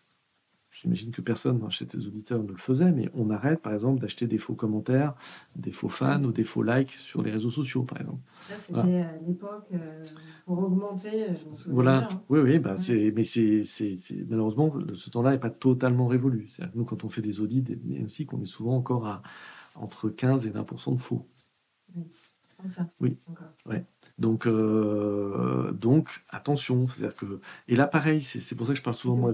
[0.81, 4.29] J'imagine que personne chez tes auditeurs ne le faisait, mais on arrête par exemple d'acheter
[4.29, 5.15] des faux commentaires,
[5.57, 8.21] des faux fans ou des faux likes sur les réseaux sociaux par exemple.
[8.43, 10.05] Ça, c'était à l'époque euh,
[10.47, 11.31] pour augmenter.
[11.31, 11.35] Euh,
[11.71, 12.23] voilà, hein.
[12.29, 13.97] oui, oui, bah, c'est, mais c'est, c'est,
[14.29, 16.47] malheureusement, ce temps-là n'est pas totalement révolu.
[16.47, 19.23] C'est nous, quand on fait des audits, et aussi qu'on est souvent encore à
[19.75, 21.27] entre 15 et 20 de faux.
[21.97, 22.05] Oui,
[22.61, 22.89] comme ça.
[23.01, 23.19] Oui,
[23.67, 23.85] ouais.
[24.19, 26.87] Donc, euh, donc attention.
[26.87, 29.33] C'est-à-dire que et là, pareil, c'est pour ça que je parle souvent moi.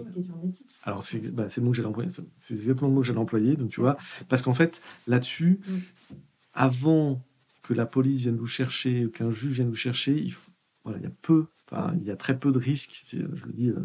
[0.82, 2.10] Alors c'est bah, le mot que j'allais employer.
[2.38, 3.56] C'est exactement le mot que j'allais employer.
[3.56, 3.96] Donc tu vois,
[4.28, 6.14] parce qu'en fait là-dessus, mm.
[6.52, 7.22] avant
[7.62, 10.50] que la police vienne vous chercher, qu'un juge vienne vous chercher, il faut,
[10.84, 11.46] voilà, il y a peu.
[11.70, 13.76] Enfin, il y a très peu de risques, je le dis, euh,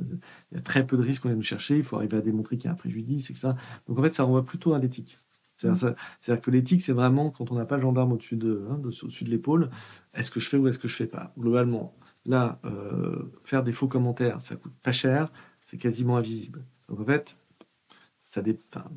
[0.51, 2.21] il y a très peu de risques qu'on vienne nous chercher, il faut arriver à
[2.21, 3.51] démontrer qu'il y a un préjudice, etc.
[3.87, 5.17] Donc en fait, ça renvoie plutôt à l'éthique.
[5.59, 8.87] C'est-à-dire que l'éthique, c'est vraiment quand on n'a pas le gendarme au-dessus de, hein, de,
[8.87, 9.69] au de l'épaule,
[10.13, 11.33] est-ce que je fais ou est-ce que je fais pas?
[11.37, 11.95] Globalement,
[12.25, 15.31] là, euh, faire des faux commentaires, ça coûte pas cher,
[15.65, 16.65] c'est quasiment invisible.
[16.87, 17.37] Donc en fait,
[18.21, 18.41] ça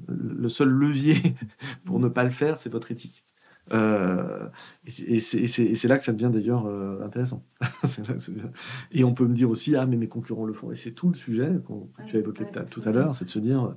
[0.08, 1.16] le seul levier
[1.84, 3.24] pour ne pas le faire, c'est votre éthique.
[3.70, 4.48] Euh,
[4.86, 7.44] et c'est là que ça devient d'ailleurs euh, intéressant.
[8.92, 10.70] et on peut me dire aussi, ah mais mes concurrents le font.
[10.72, 13.38] Et c'est tout le sujet que tu as évoqué tout à l'heure, c'est de se
[13.38, 13.74] dire,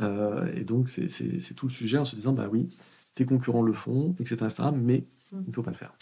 [0.00, 2.68] euh, et donc c'est tout le sujet en se disant, bah oui,
[3.14, 4.36] tes concurrents le font, etc.
[4.44, 4.64] etc.
[4.74, 5.42] mais mm.
[5.46, 5.94] il ne faut pas le faire.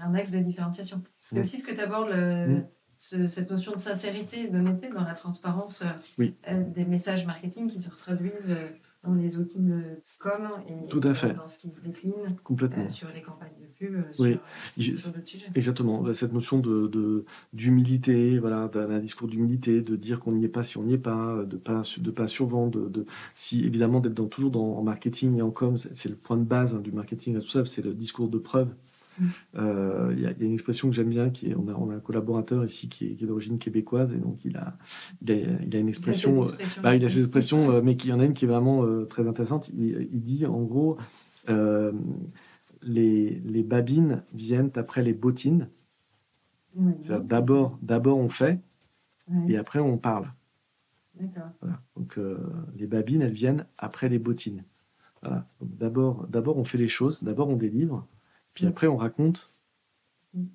[0.00, 1.02] Un axe de différenciation.
[1.28, 1.40] C'est mm.
[1.40, 3.26] aussi ce que tu abordes, mm.
[3.26, 5.84] cette notion de sincérité et d'honnêteté dans la transparence
[6.18, 8.56] des messages marketing qui se retraduisent
[9.02, 11.32] dans les outils de com et Tout à fait.
[11.32, 12.12] dans ce qui se décline
[12.44, 12.84] Complètement.
[12.84, 14.38] Euh, sur les campagnes de pub, euh, oui.
[14.96, 15.46] sur, d'autres sujets.
[15.54, 16.12] Exactement.
[16.12, 20.76] Cette notion de, d'humilité, voilà, d'un discours d'humilité, de dire qu'on n'y est pas si
[20.76, 24.50] on n'y est pas, de pas de pas survendre, de, si évidemment d'être dans, toujours
[24.50, 27.68] dans, en marketing et en com, c'est, le point de base hein, du marketing responsable,
[27.68, 28.68] c'est le discours de preuve.
[29.56, 31.94] Euh, il y, a une expression que j'aime bien, qui est, on, a, on a
[31.94, 34.76] un collaborateur ici qui est, d'origine québécoise, et donc il a,
[35.22, 38.24] il a, une expression, il a, ses bah, expressions, euh, mais il y en a
[38.24, 39.68] une qui est vraiment euh, très intéressante.
[39.76, 40.98] Il, dit en gros,
[41.48, 45.68] les, les, babines viennent après les bottines.
[46.74, 48.60] D'abord, d'abord on fait,
[49.48, 50.32] et après on parle.
[51.60, 51.82] Voilà.
[51.96, 52.18] Donc
[52.76, 54.64] les babines, elles viennent après les bottines.
[55.22, 55.46] Voilà.
[55.60, 58.06] D'abord, d'abord on fait les choses, d'abord on délivre,
[58.54, 59.50] puis après, on raconte.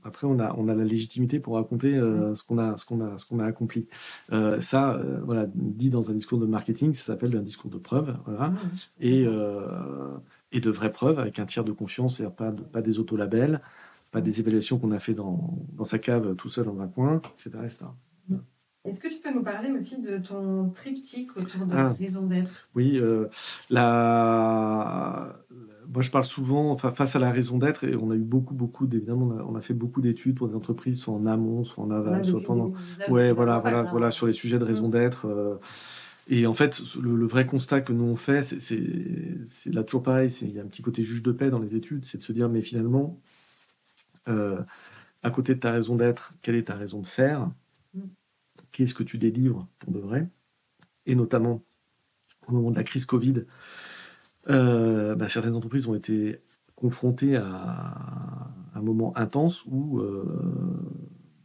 [0.04, 3.02] Après, on a, on a la légitimité pour raconter euh, ce qu'on a, ce qu'on
[3.02, 3.88] a, ce qu'on a accompli.
[4.32, 7.78] Euh, ça, euh, voilà, dit dans un discours de marketing, ça s'appelle un discours de
[7.78, 8.54] preuve, voilà,
[9.02, 9.26] et,
[10.52, 13.60] et de vraies preuves avec un tiers de confiance, et pas, de, pas des autolabels,
[14.12, 17.22] pas des évaluations qu'on a fait dans, dans, sa cave tout seul dans un coin,
[17.38, 17.52] etc.
[18.86, 21.96] Est-ce que tu peux nous parler aussi de ton triptyque autour de la ah.
[22.00, 22.70] raison d'être?
[22.76, 23.02] Oui,
[23.70, 25.36] la
[25.94, 28.54] moi, je parle souvent, enfin, face à la raison d'être, et on a eu beaucoup,
[28.54, 31.92] beaucoup, évidemment, on a, fait beaucoup d'études pour des entreprises, soit en amont, soit en
[31.92, 32.74] aval, soit pendant.
[33.10, 35.28] Ouais, voilà, voilà, voilà, sur les sujets de raison d'être.
[35.28, 35.56] Euh,
[36.28, 40.52] Et en fait, le, vrai constat que nous on fait, c'est là toujours pareil, il
[40.52, 42.50] y a un petit côté juge de paix dans les études, c'est de se dire,
[42.50, 43.20] mais finalement,
[44.28, 44.62] euh,
[45.24, 47.52] à côté de ta raison d'être, quelle est ta raison de faire?
[47.94, 48.02] Mm.
[48.72, 50.28] Qu'est-ce que tu délivres pour de vrai?
[51.06, 51.64] Et notamment,
[52.48, 53.46] au moment de la crise Covid,
[54.50, 56.41] euh, bah, certaines entreprises ont été
[56.76, 60.26] confrontées à un moment intense où euh,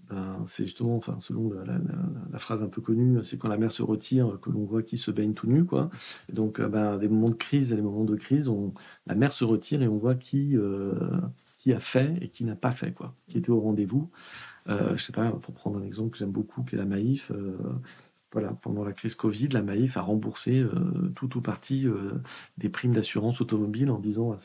[0.08, 3.82] ben, c'est justement, enfin, selon la, phrase un peu connue, c'est quand la mer se
[3.82, 5.90] retire que l'on voit qui se baigne tout nu, quoi.
[6.32, 8.74] donc, euh, ben, des moments de crise et des moments de crise, on,
[9.06, 10.56] la mer se retire et on voit qui,
[11.58, 14.10] qui a fait et qui n'a pas fait, quoi, qui était au rendez-vous.
[14.68, 17.30] Euh, je sais pas, pour prendre un exemple que j'aime beaucoup, qui est la Maïf.
[18.30, 20.64] Euh, voilà, pendant la crise Covid, la Maïf a remboursé
[21.14, 21.86] tout ou partie
[22.58, 24.36] des primes d'assurance automobile en disant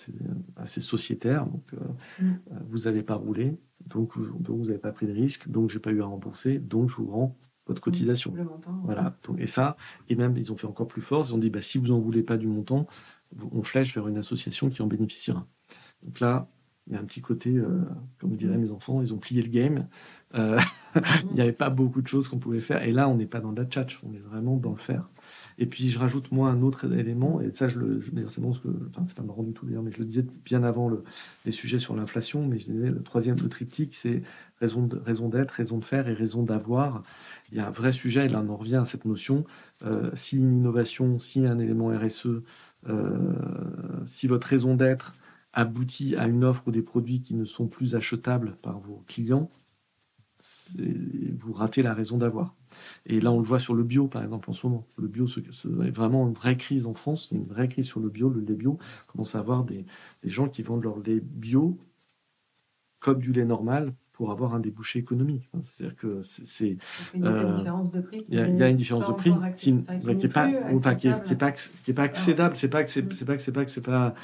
[0.56, 1.72] à ses, sociétaires donc,
[2.20, 2.34] mm.
[2.68, 6.02] vous n'avez pas roulé, donc, vous n'avez pas pris de risque, donc j'ai pas eu
[6.02, 8.34] à rembourser, donc je vous rends votre cotisation.
[8.36, 8.80] Le montant.
[8.84, 9.16] Voilà.
[9.38, 9.76] et ça,
[10.10, 12.00] et même ils ont fait encore plus fort, ils ont dit bah, si vous n'en
[12.00, 12.88] voulez pas du montant,
[13.52, 15.48] on flèche vers une association qui en bénéficiera.
[16.04, 16.48] Donc là,
[16.88, 17.82] il y a un petit côté, euh,
[18.20, 19.88] comme diraient mes enfants, ils ont plié le game.
[20.36, 20.60] Euh,
[21.30, 22.84] il n'y avait pas beaucoup de choses qu'on pouvait faire.
[22.84, 25.10] Et là, on n'est pas dans la tchatch, on est vraiment dans le faire.
[25.58, 28.68] Et puis je rajoute moi un autre élément, et ça je le, d'ailleurs c'est que,
[28.90, 31.04] enfin c'est pas marrant du tout d'ailleurs, mais je le disais bien avant le,
[31.46, 34.22] les sujets sur l'inflation, mais je disais le troisième, le triptyque, c'est
[34.60, 37.04] raison raison d'être, raison de faire et raison d'avoir.
[37.52, 39.46] Il y a un vrai sujet, et là on en revient à cette notion,
[39.84, 42.42] euh, si une innovation, si un élément RSE,
[44.06, 45.16] si votre raison d'être
[45.56, 49.50] aboutit à une offre ou des produits qui ne sont plus achetables par vos clients,
[51.40, 52.54] vous ratez la raison d'avoir.
[53.08, 54.86] Et là, on le voit sur le bio, par exemple, en ce moment.
[54.98, 55.42] Le bio, c'est
[55.72, 58.30] vraiment une vraie crise en France, une vraie crise sur le bio.
[58.30, 58.78] Le lait bio
[59.08, 59.86] commence à avoir des
[60.24, 61.80] gens qui vendent leur lait bio
[63.00, 65.50] comme du lait normal pour avoir un débouché économique.
[65.62, 66.78] C'est-à-dire que c'est.
[67.14, 68.26] Il y a une différence de prix.
[68.30, 71.94] Il y, a une différence de prix qui n'est pas, qui est pas, qui est
[71.94, 72.56] pas accédable.
[72.56, 74.16] C'est pas que c'est pas que c'est pas que c'est pas.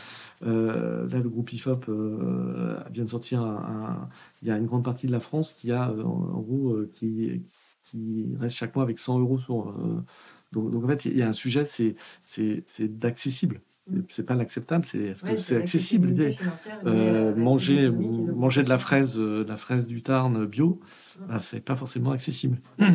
[0.43, 4.09] Euh, là, le groupe IFOP euh, vient de sortir un,
[4.41, 7.43] Il y a une grande partie de la France qui a, euh, en, gros, qui,
[7.83, 9.75] qui reste chaque mois avec 100 euros sur.
[10.53, 13.61] donc, donc, en fait, il y a un sujet, c'est d'accessible.
[14.09, 16.37] C'est pas l'acceptable, c'est est-ce que c'est accessible l'idée?
[16.85, 20.79] euh, manger manger de la fraise euh, de la fraise du Tarn bio,
[21.27, 22.59] bah, c'est pas forcément accessible.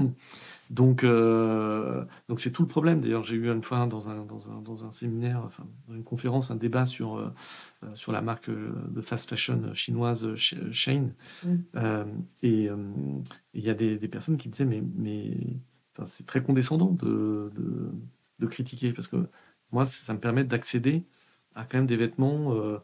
[0.71, 3.01] donc euh, donc c'est tout le problème.
[3.01, 6.05] D'ailleurs, j'ai eu une fois dans un, dans un, dans un séminaire, enfin dans une
[6.05, 7.33] conférence, un débat sur
[7.95, 11.15] sur la marque de fast fashion chinoise Shane,
[12.43, 12.71] et
[13.55, 15.37] il y a des, des, personnes qui me disaient mais mais
[16.05, 17.91] c'est très condescendant de, de,
[18.39, 19.29] de critiquer parce que
[19.73, 21.05] moi, ça me permet d'accéder
[21.55, 22.79] à quand même des vêtements euh,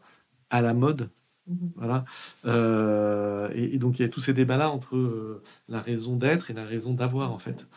[0.49, 1.09] à la mode.
[1.47, 1.71] Mhm.
[1.75, 2.05] Voilà.
[2.45, 6.53] Euh, et, donc, il y a tous ces débats-là entre euh, la raison d'être et
[6.53, 7.67] la raison d'avoir, en fait.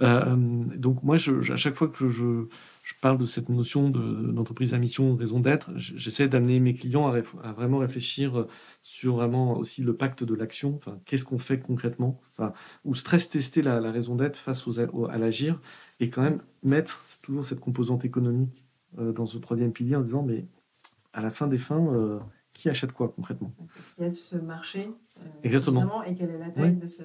[0.00, 2.46] donc, moi, je, à chaque fois que je,
[2.90, 7.52] je parle de cette notion d'entreprise à mission, raison d'être, j'essaie d'amener mes clients à,
[7.52, 8.46] vraiment réfléchir
[8.82, 10.74] sur vraiment aussi le pacte de l'action.
[10.74, 12.20] Enfin, qu'est-ce qu'on fait concrètement?
[12.36, 12.52] Enfin,
[12.84, 14.66] Ou stress tester la, raison d'être face
[15.08, 15.60] à l'agir
[16.00, 18.64] et quand même mettre toujours cette composante économique
[18.98, 20.46] euh, dans ce troisième pilier en disant mais
[21.12, 22.18] à la fin des fins, euh,
[22.54, 23.54] qui achète quoi concrètement?
[23.96, 24.80] Qu'il y a ce marché?
[24.80, 25.09] euh,
[25.42, 26.02] Exactement.
[26.04, 27.02] et quelle est la taille de, ce,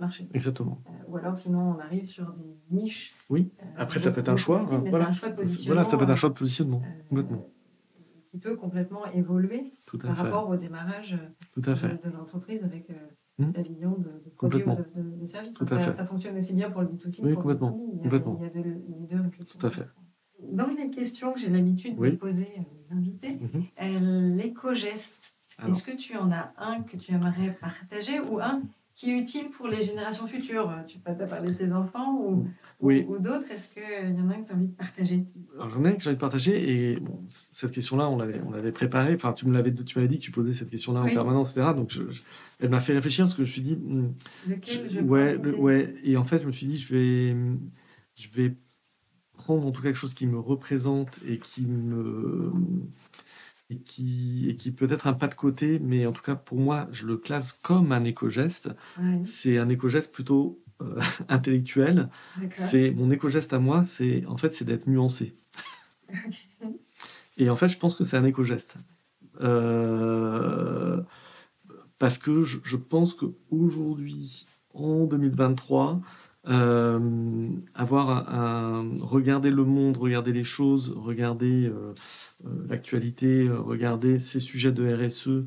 [0.00, 0.82] marché Exactement.
[1.08, 3.14] ou alors sinon on arrive sur des niches.
[3.30, 3.52] Oui.
[3.76, 4.62] Après ça peut être un choix.
[4.62, 5.08] voilà.
[5.08, 5.74] un choix de positionnement.
[5.74, 6.82] Voilà, ça peut être un choix de positionnement.
[7.08, 7.48] complètement.
[8.30, 11.18] Qui peut complètement évoluer par rapport au démarrage
[11.52, 11.88] Tout à fait.
[12.04, 12.90] de, l'entreprise avec
[13.38, 13.52] Hmm.
[13.54, 15.52] sa vision de, de produit ou de, service.
[15.68, 17.68] ça, ça, fonctionne aussi bien pour le B2C oui, pour complètement.
[17.70, 17.92] le B2B.
[17.92, 18.38] Il y a, complètement.
[18.40, 19.58] Il y a de, deux réflexions.
[19.60, 19.86] Tout à fait.
[20.52, 24.36] Dans les questions que j'ai l'habitude de poser aux invités, mm -hmm.
[24.36, 28.62] l'éco-geste, est-ce que tu en as un que tu aimerais partager ou un
[28.94, 30.72] qui est utile pour les générations futures?
[30.86, 32.46] Tu peux pas parler de tes enfants ou,
[32.80, 33.06] oui.
[33.08, 33.50] ou, d'autres?
[33.50, 35.26] Est-ce qu'il y en a un que tu as envie de partager?
[35.68, 38.50] J'en ai un que j'ai envie de partager et bon, cette question-là, on l'avait, on
[38.50, 39.14] l'avait préparée.
[39.14, 41.72] Enfin, tu me l'avais, tu m'avais dit que tu posais cette question-là en permanence, etc.
[41.74, 42.02] Donc, je,
[42.60, 43.76] elle m'a fait réfléchir parce que je me suis dit.
[43.76, 44.12] Hmm,
[44.48, 45.94] Lequel je, ouais, ouais.
[46.04, 47.36] Et en fait, je me suis dit, je vais,
[48.14, 48.56] je vais
[49.36, 52.52] prendre en tout cas quelque chose qui me représente et qui me
[53.70, 56.58] et qui, et qui peut être un pas de côté, mais en tout cas pour
[56.58, 58.70] moi, je le classe comme un éco-geste.
[59.22, 62.08] C'est un éco-geste plutôt euh, intellectuel.
[62.54, 65.34] C'est mon éco-geste à moi, c'est en fait c'est d'être nuancé.
[67.38, 68.76] Et en fait, je pense que c'est un éco-geste.
[69.40, 71.02] Euh,
[71.98, 76.00] parce que je, je pense qu'aujourd'hui, en 2023,
[76.48, 81.92] euh, avoir un, regarder le monde, regarder les choses, regarder euh,
[82.44, 85.46] euh, l'actualité, regarder ces sujets de RSE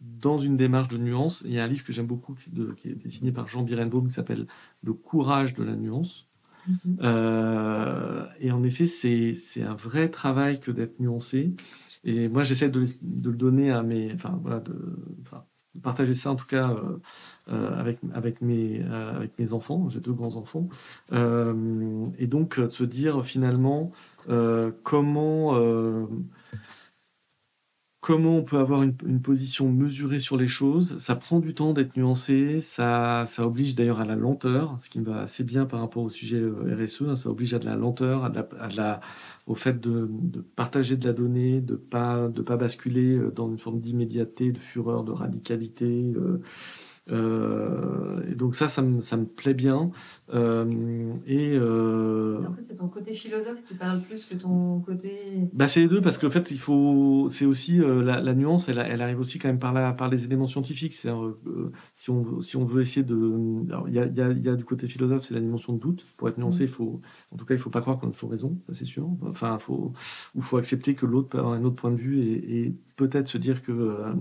[0.00, 1.42] dans une démarche de nuance.
[1.44, 3.62] Il y a un livre que j'aime beaucoup qui, de, qui est signé par Jean
[3.62, 4.46] Birenbaum qui s'appelle
[4.82, 6.26] Le courage de la nuance.
[6.66, 6.98] Mhm.
[7.02, 11.54] Euh, et en effet, c'est un vrai travail que d'être nuancé.
[12.04, 14.12] Et moi, j'essaie de, de, le donner à mes.
[14.14, 14.74] Enfin, voilà, de,
[15.82, 17.00] partager ça en tout cas euh,
[17.52, 19.88] euh, avec, avec, mes, avec mes enfants.
[19.88, 20.68] J'ai deux grands-enfants.
[21.12, 23.92] et donc, de se dire finalement
[24.82, 25.54] comment
[28.00, 30.98] comment on peut avoir une, position mesurée sur les choses.
[30.98, 35.00] Ça prend du temps d'être nuancé, ça, ça oblige d'ailleurs à la lenteur, ce qui
[35.00, 37.02] me va assez bien par rapport au sujet euh, RSE.
[37.02, 37.16] Hein.
[37.16, 39.00] ça oblige à de la lenteur, à, la,
[39.46, 40.08] au fait de,
[40.56, 44.58] partager de la donnée, de pas de pas basculer euh, dans une forme d'immédiateté, de
[44.58, 46.12] fureur, de radicalité.
[46.16, 46.40] Euh,
[47.10, 49.90] et donc ça, ça me, ça me plaît bien.
[50.32, 55.48] Euh, et euh, en fait, c'est ton côté philosophe qui parle plus que ton côté.
[55.52, 57.26] Bah, c'est les deux parce qu'en fait, il faut.
[57.30, 58.68] C'est aussi la, la, nuance.
[58.68, 60.94] Elle, elle, arrive aussi quand même par la, par les éléments scientifiques.
[60.94, 61.10] C'est
[61.96, 63.16] si on si on veut essayer de.
[63.88, 66.06] Il y a, y, a, y a, du côté philosophe, c'est la dimension de doute.
[66.16, 67.00] Pour être nuancé, il faut.
[67.32, 68.58] En tout cas, il faut pas croire qu'on a toujours raison.
[68.68, 69.08] Ça, c'est sûr.
[69.22, 69.92] Enfin, faut.
[70.34, 73.28] Ou faut accepter que l'autre peut avoir un autre point de vue et, et peut-être
[73.28, 74.12] se dire que euh,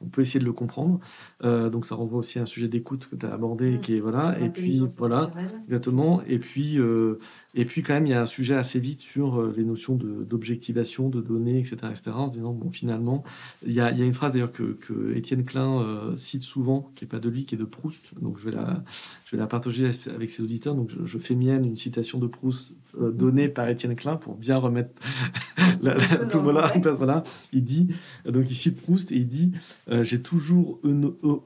[0.00, 1.00] on peut essayer de le comprendre.
[1.44, 4.00] Euh, donc ça renvoie aussi à un sujet d'écoute que tu as abordé, qui est
[4.00, 4.38] voilà.
[4.40, 5.30] Et puis voilà,
[5.66, 6.22] exactement.
[6.26, 7.18] Et puis euh,
[7.54, 11.08] et puis quand même il y a un sujet assez vite sur les notions d'objectivation,
[11.10, 12.12] de, données, etc., etc.
[12.14, 13.22] En se disant bon finalement
[13.66, 17.04] il y a, y a une phrase d'ailleurs que, que, Étienne Klein cite souvent, qui
[17.04, 18.12] est pas de lui, qui est de Proust.
[18.20, 18.82] Donc je vais la
[19.24, 20.74] je vais la partager avec ses auditeurs.
[20.74, 24.90] Donc je, fais mienne une citation de Proust donnée par Étienne Klein pour bien remettre
[25.82, 25.94] la,
[26.26, 27.24] tout voilà, voilà.
[27.52, 27.89] Il dit
[28.24, 29.52] donc il cite Proust et il dit
[29.90, 30.80] euh, J'ai toujours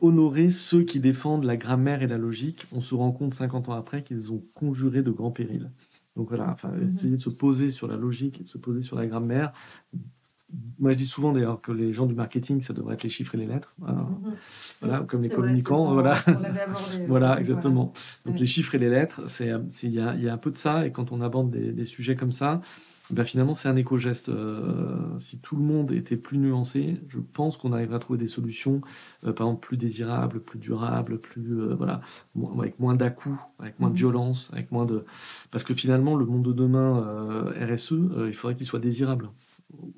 [0.01, 2.67] honoré ceux qui défendent la grammaire et la logique.
[2.73, 5.71] On se rend compte 50 ans après qu'ils ont conjuré de grands périls.
[6.17, 6.91] Donc voilà, enfin, mhm.
[6.91, 9.53] essayer de se poser sur la logique et de se poser sur la grammaire.
[10.79, 13.35] Moi, je dis souvent d'ailleurs que les gens du marketing, ça devrait être les chiffres
[13.35, 13.75] et les lettres.
[14.81, 15.07] Voilà, mhm.
[15.07, 15.93] comme les communicants.
[15.93, 16.17] voilà,
[17.09, 17.93] voilà exactement.
[18.25, 20.87] Donc les chiffres et les lettres, il y a, y a, un peu de ça.
[20.87, 22.61] Et quand on aborde des, des sujets comme ça,
[23.11, 24.31] ben finalement, c'est un éco-geste.
[24.31, 28.29] Euh, si tout le monde était plus nuancé, je pense qu'on arriverait à trouver des
[28.29, 28.81] solutions,
[29.25, 32.01] euh, par exemple, plus désirables, plus durables, plus, euh, voilà,
[32.59, 33.15] avec moins dà
[33.59, 33.97] avec moins de mmh.
[33.97, 35.05] violence, avec moins de.
[35.51, 37.93] Parce que finalement, le monde de demain, RSE,
[38.27, 39.31] il faudrait qu'il soit désirable.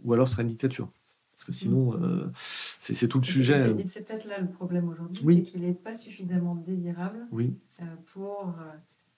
[0.04, 0.90] Ou alors, ce serait une dictature.
[1.32, 2.32] Parce que sinon, mmh.
[2.78, 3.74] c'est tout le sujet.
[3.84, 5.36] C'est peut-être là le problème aujourd'hui, oui.
[5.36, 7.54] c'est qu'il n'est pas suffisamment désirable oui.
[8.12, 8.54] pour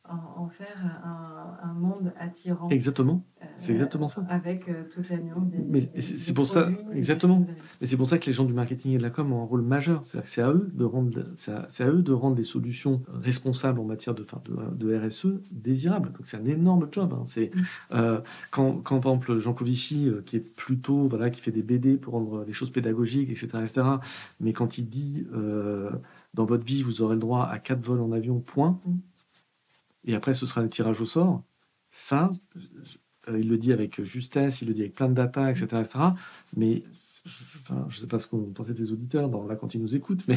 [0.09, 1.01] en, faire
[1.63, 2.69] un, monde attirant.
[2.71, 3.23] Exactement,
[3.57, 4.25] c'est exactement ça.
[4.29, 5.59] Avec euh, toute la nuance des.
[5.59, 7.47] Mais c'est pour ça, exactement.
[7.81, 9.47] Mais c'est pour ça que les gens du marketing et de la com ont un
[9.47, 10.03] rôle majeur.
[10.05, 14.15] C'est à eux de rendre, c'est à, eux de rendre les solutions responsables en matière
[14.15, 16.13] de, de, de RSE désirables.
[16.13, 17.15] Donc c'est un énorme job.
[17.15, 17.25] Hein.
[17.27, 17.51] C'est
[17.93, 21.63] euh, quand, quand, par exemple Jean Covici, euh, qui est plutôt voilà, qui fait des
[21.63, 23.87] BD pour rendre les choses pédagogiques, etc., etc.
[24.41, 25.27] Mais quand il dit
[26.35, 28.79] dans votre vie vous aurez le droit à quatre vols en avion, point.
[30.05, 31.43] Et après ce sera le tirage au sort.
[31.91, 32.31] Ça,
[33.29, 35.67] euh, il le dit avec justesse, il le dit avec plein de data, etc.
[35.81, 35.99] etc.
[36.57, 36.83] mais
[37.25, 40.37] je ne sais pas ce qu'on pensait des auditeurs là quand ils nous écoutent, mais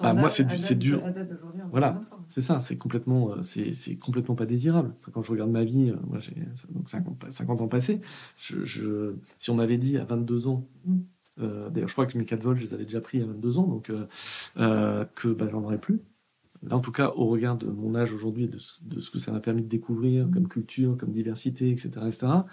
[0.00, 1.02] bah, moi c'est dur.
[1.70, 4.94] Voilà, c'est ça, c'est complètement, euh, c'est complètement pas désirable.
[5.12, 6.34] quand je regarde ma vie, euh, moi j'ai
[6.70, 8.00] donc 50, ans passés,
[8.36, 10.98] je, si on m'avait dit à 22 ans, mm.
[11.70, 13.66] d'ailleurs je crois que mes 4 vols, je les avais déjà pris à 22 ans,
[13.66, 13.90] donc
[14.54, 16.00] que bah, j'en aurais plus
[16.70, 19.40] en tout cas, au regard de mon âge aujourd'hui, de, de, ce que ça m'a
[19.40, 22.46] permis de découvrir comme culture, comme diversité, etc., etc., bah,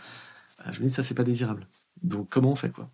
[0.71, 1.67] je me dis, ça, c'est pas désirable.
[2.01, 2.89] Donc, comment on fait, quoi?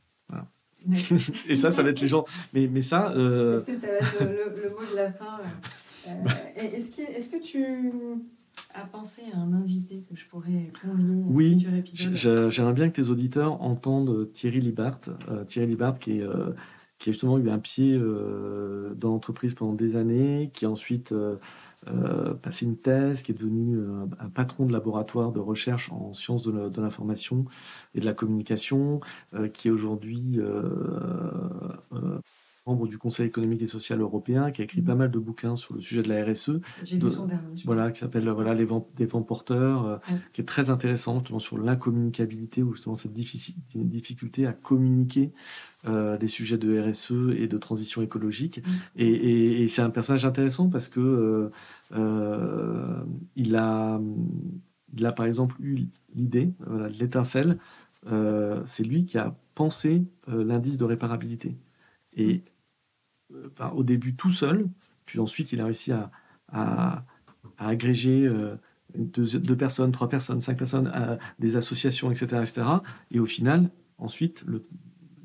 [1.50, 2.26] Et ça, ça va être les gens.
[2.54, 3.12] Mais, mais ça.
[3.12, 5.40] Euh, est-ce que ça va être le, mot de la fin
[6.08, 6.12] euh,
[6.56, 7.66] Est-ce que, est que tu
[8.74, 11.68] as pensé à un invité que je pourrais convier Oui,
[12.14, 15.02] j'aimerais bien que tes auditeurs entendent Thierry Libart.
[15.30, 16.28] Euh, Thierry Libart, qui est
[16.98, 21.12] qui a justement eu un pied euh, dans l'entreprise pendant des années, qui a ensuite
[21.12, 21.38] euh,
[21.88, 23.78] euh, passé une thèse, qui est devenu
[24.20, 27.46] un patron de laboratoire de recherche en sciences de l'information
[27.94, 29.02] et de la communication,
[29.54, 30.40] qui est aujourd'hui
[32.66, 35.76] membre du Conseil économique et social européen, qui a écrit pas mal de bouquins sur
[35.76, 36.60] le sujet de la RSE.
[36.84, 37.62] J'ai lu son dernier.
[37.66, 40.02] Voilà, qui s'appelle voilà, Les vents, des vents porteurs,
[40.34, 45.32] qui est très intéressant justement sur l'incommunicabilité ou justement cette difficulté à communiquer
[45.88, 48.66] euh, des sujets de RSE et de transition écologique.
[48.66, 48.72] Mm.
[48.98, 51.52] Et, c'est un personnage intéressant parce que euh,
[51.94, 53.04] euh,
[53.36, 54.02] il, a,
[54.94, 57.60] il a par exemple eu l'idée, voilà, l'étincelle,
[58.66, 61.56] c'est lui qui a pensé l'indice de réparabilité.
[62.16, 62.44] Et
[63.52, 64.68] enfin, au début tout seul,
[65.06, 66.12] puis ensuite il a réussi à,
[66.52, 67.04] à,
[67.58, 68.30] agréger
[68.96, 70.92] deux, deux, personnes, trois personnes, cinq personnes,
[71.40, 72.68] des associations, etc., etc.
[73.12, 74.66] Et au final, ensuite, le,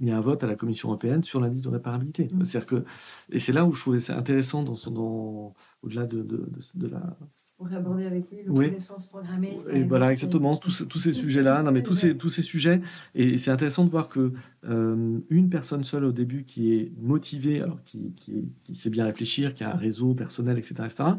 [0.01, 2.29] il y a un vote à la Commission européenne sur l'indice de réparabilité.
[2.33, 2.45] Mm.
[2.67, 2.85] que,
[3.31, 7.17] et c'est là où je trouvais ça intéressant, dans, dans, au-delà de, de, de, la,
[7.61, 9.61] pour aborder avec lui l'obsolescence programmée.
[9.71, 11.63] Et voilà, exactement, tous, tous ces sujets-là.
[11.63, 12.81] Non, mais tous ces, tous ces sujets.
[13.15, 14.33] Et c'est intéressant de voir que
[14.65, 19.05] euh, une personne seule au début qui est motivée, alors qui, qui, qui, sait bien
[19.05, 21.11] réfléchir, qui a un réseau personnel, etc., etc.,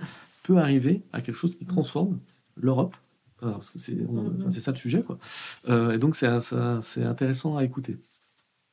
[0.41, 2.17] peut arriver à quelque chose qui transforme
[2.55, 2.95] l'Europe.
[3.39, 4.49] Parce que c'est mm-hmm.
[4.49, 5.03] ça le sujet.
[5.03, 5.19] Quoi.
[5.69, 7.97] Euh, et donc, c'est intéressant à écouter.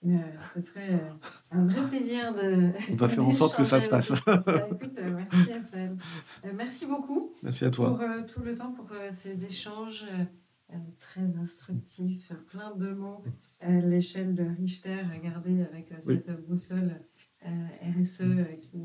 [0.06, 0.16] Euh,
[0.54, 1.10] ce serait euh,
[1.50, 2.70] un vrai plaisir de.
[2.92, 4.12] On va faire en sorte que ça se passe.
[4.26, 7.32] Bah, écoute, euh, merci à merci beaucoup.
[7.42, 7.98] Merci à toi.
[7.98, 10.06] Pour tout le temps, pour ces échanges
[11.00, 13.24] très instructifs, plein de mots.
[13.60, 17.00] L'échelle de Richter, regardez avec cette boussole
[17.42, 18.22] RSE
[18.60, 18.84] qui,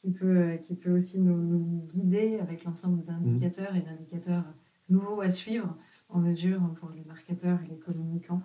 [0.00, 4.44] qui, peut, qui peut aussi nous, nous guider avec l'ensemble d'indicateurs et d'indicateurs
[4.88, 5.76] nouveaux à suivre
[6.08, 8.40] en mesure pour les marketeurs et les communicants.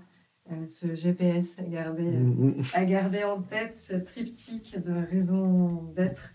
[0.51, 2.63] Euh, ce GPS à garder, mm, mm.
[2.73, 6.33] à garder en tête, ce triptyque de raison d'être.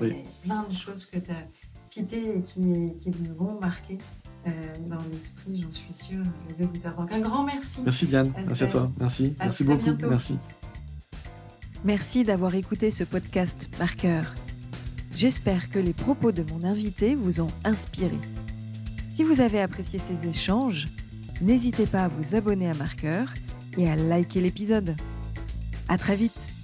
[0.00, 1.48] Il y a plein de choses que tu as
[1.88, 3.96] citées et qui, qui vont marquer
[4.46, 4.50] euh,
[4.90, 6.94] dans l'esprit, j'en suis sûre, les auditeurs.
[6.96, 7.80] Donc un grand merci.
[7.82, 10.38] Merci Diane, merci à toi, merci, merci beaucoup, merci.
[11.84, 14.34] Merci d'avoir écouté ce podcast Marqueur.
[15.14, 18.18] J'espère que les propos de mon invité vous ont inspiré.
[19.08, 20.88] Si vous avez apprécié ces échanges,
[21.40, 23.28] n'hésitez pas à vous abonner à Marqueur
[23.76, 24.96] et à liker l'épisode.
[25.88, 26.55] À très vite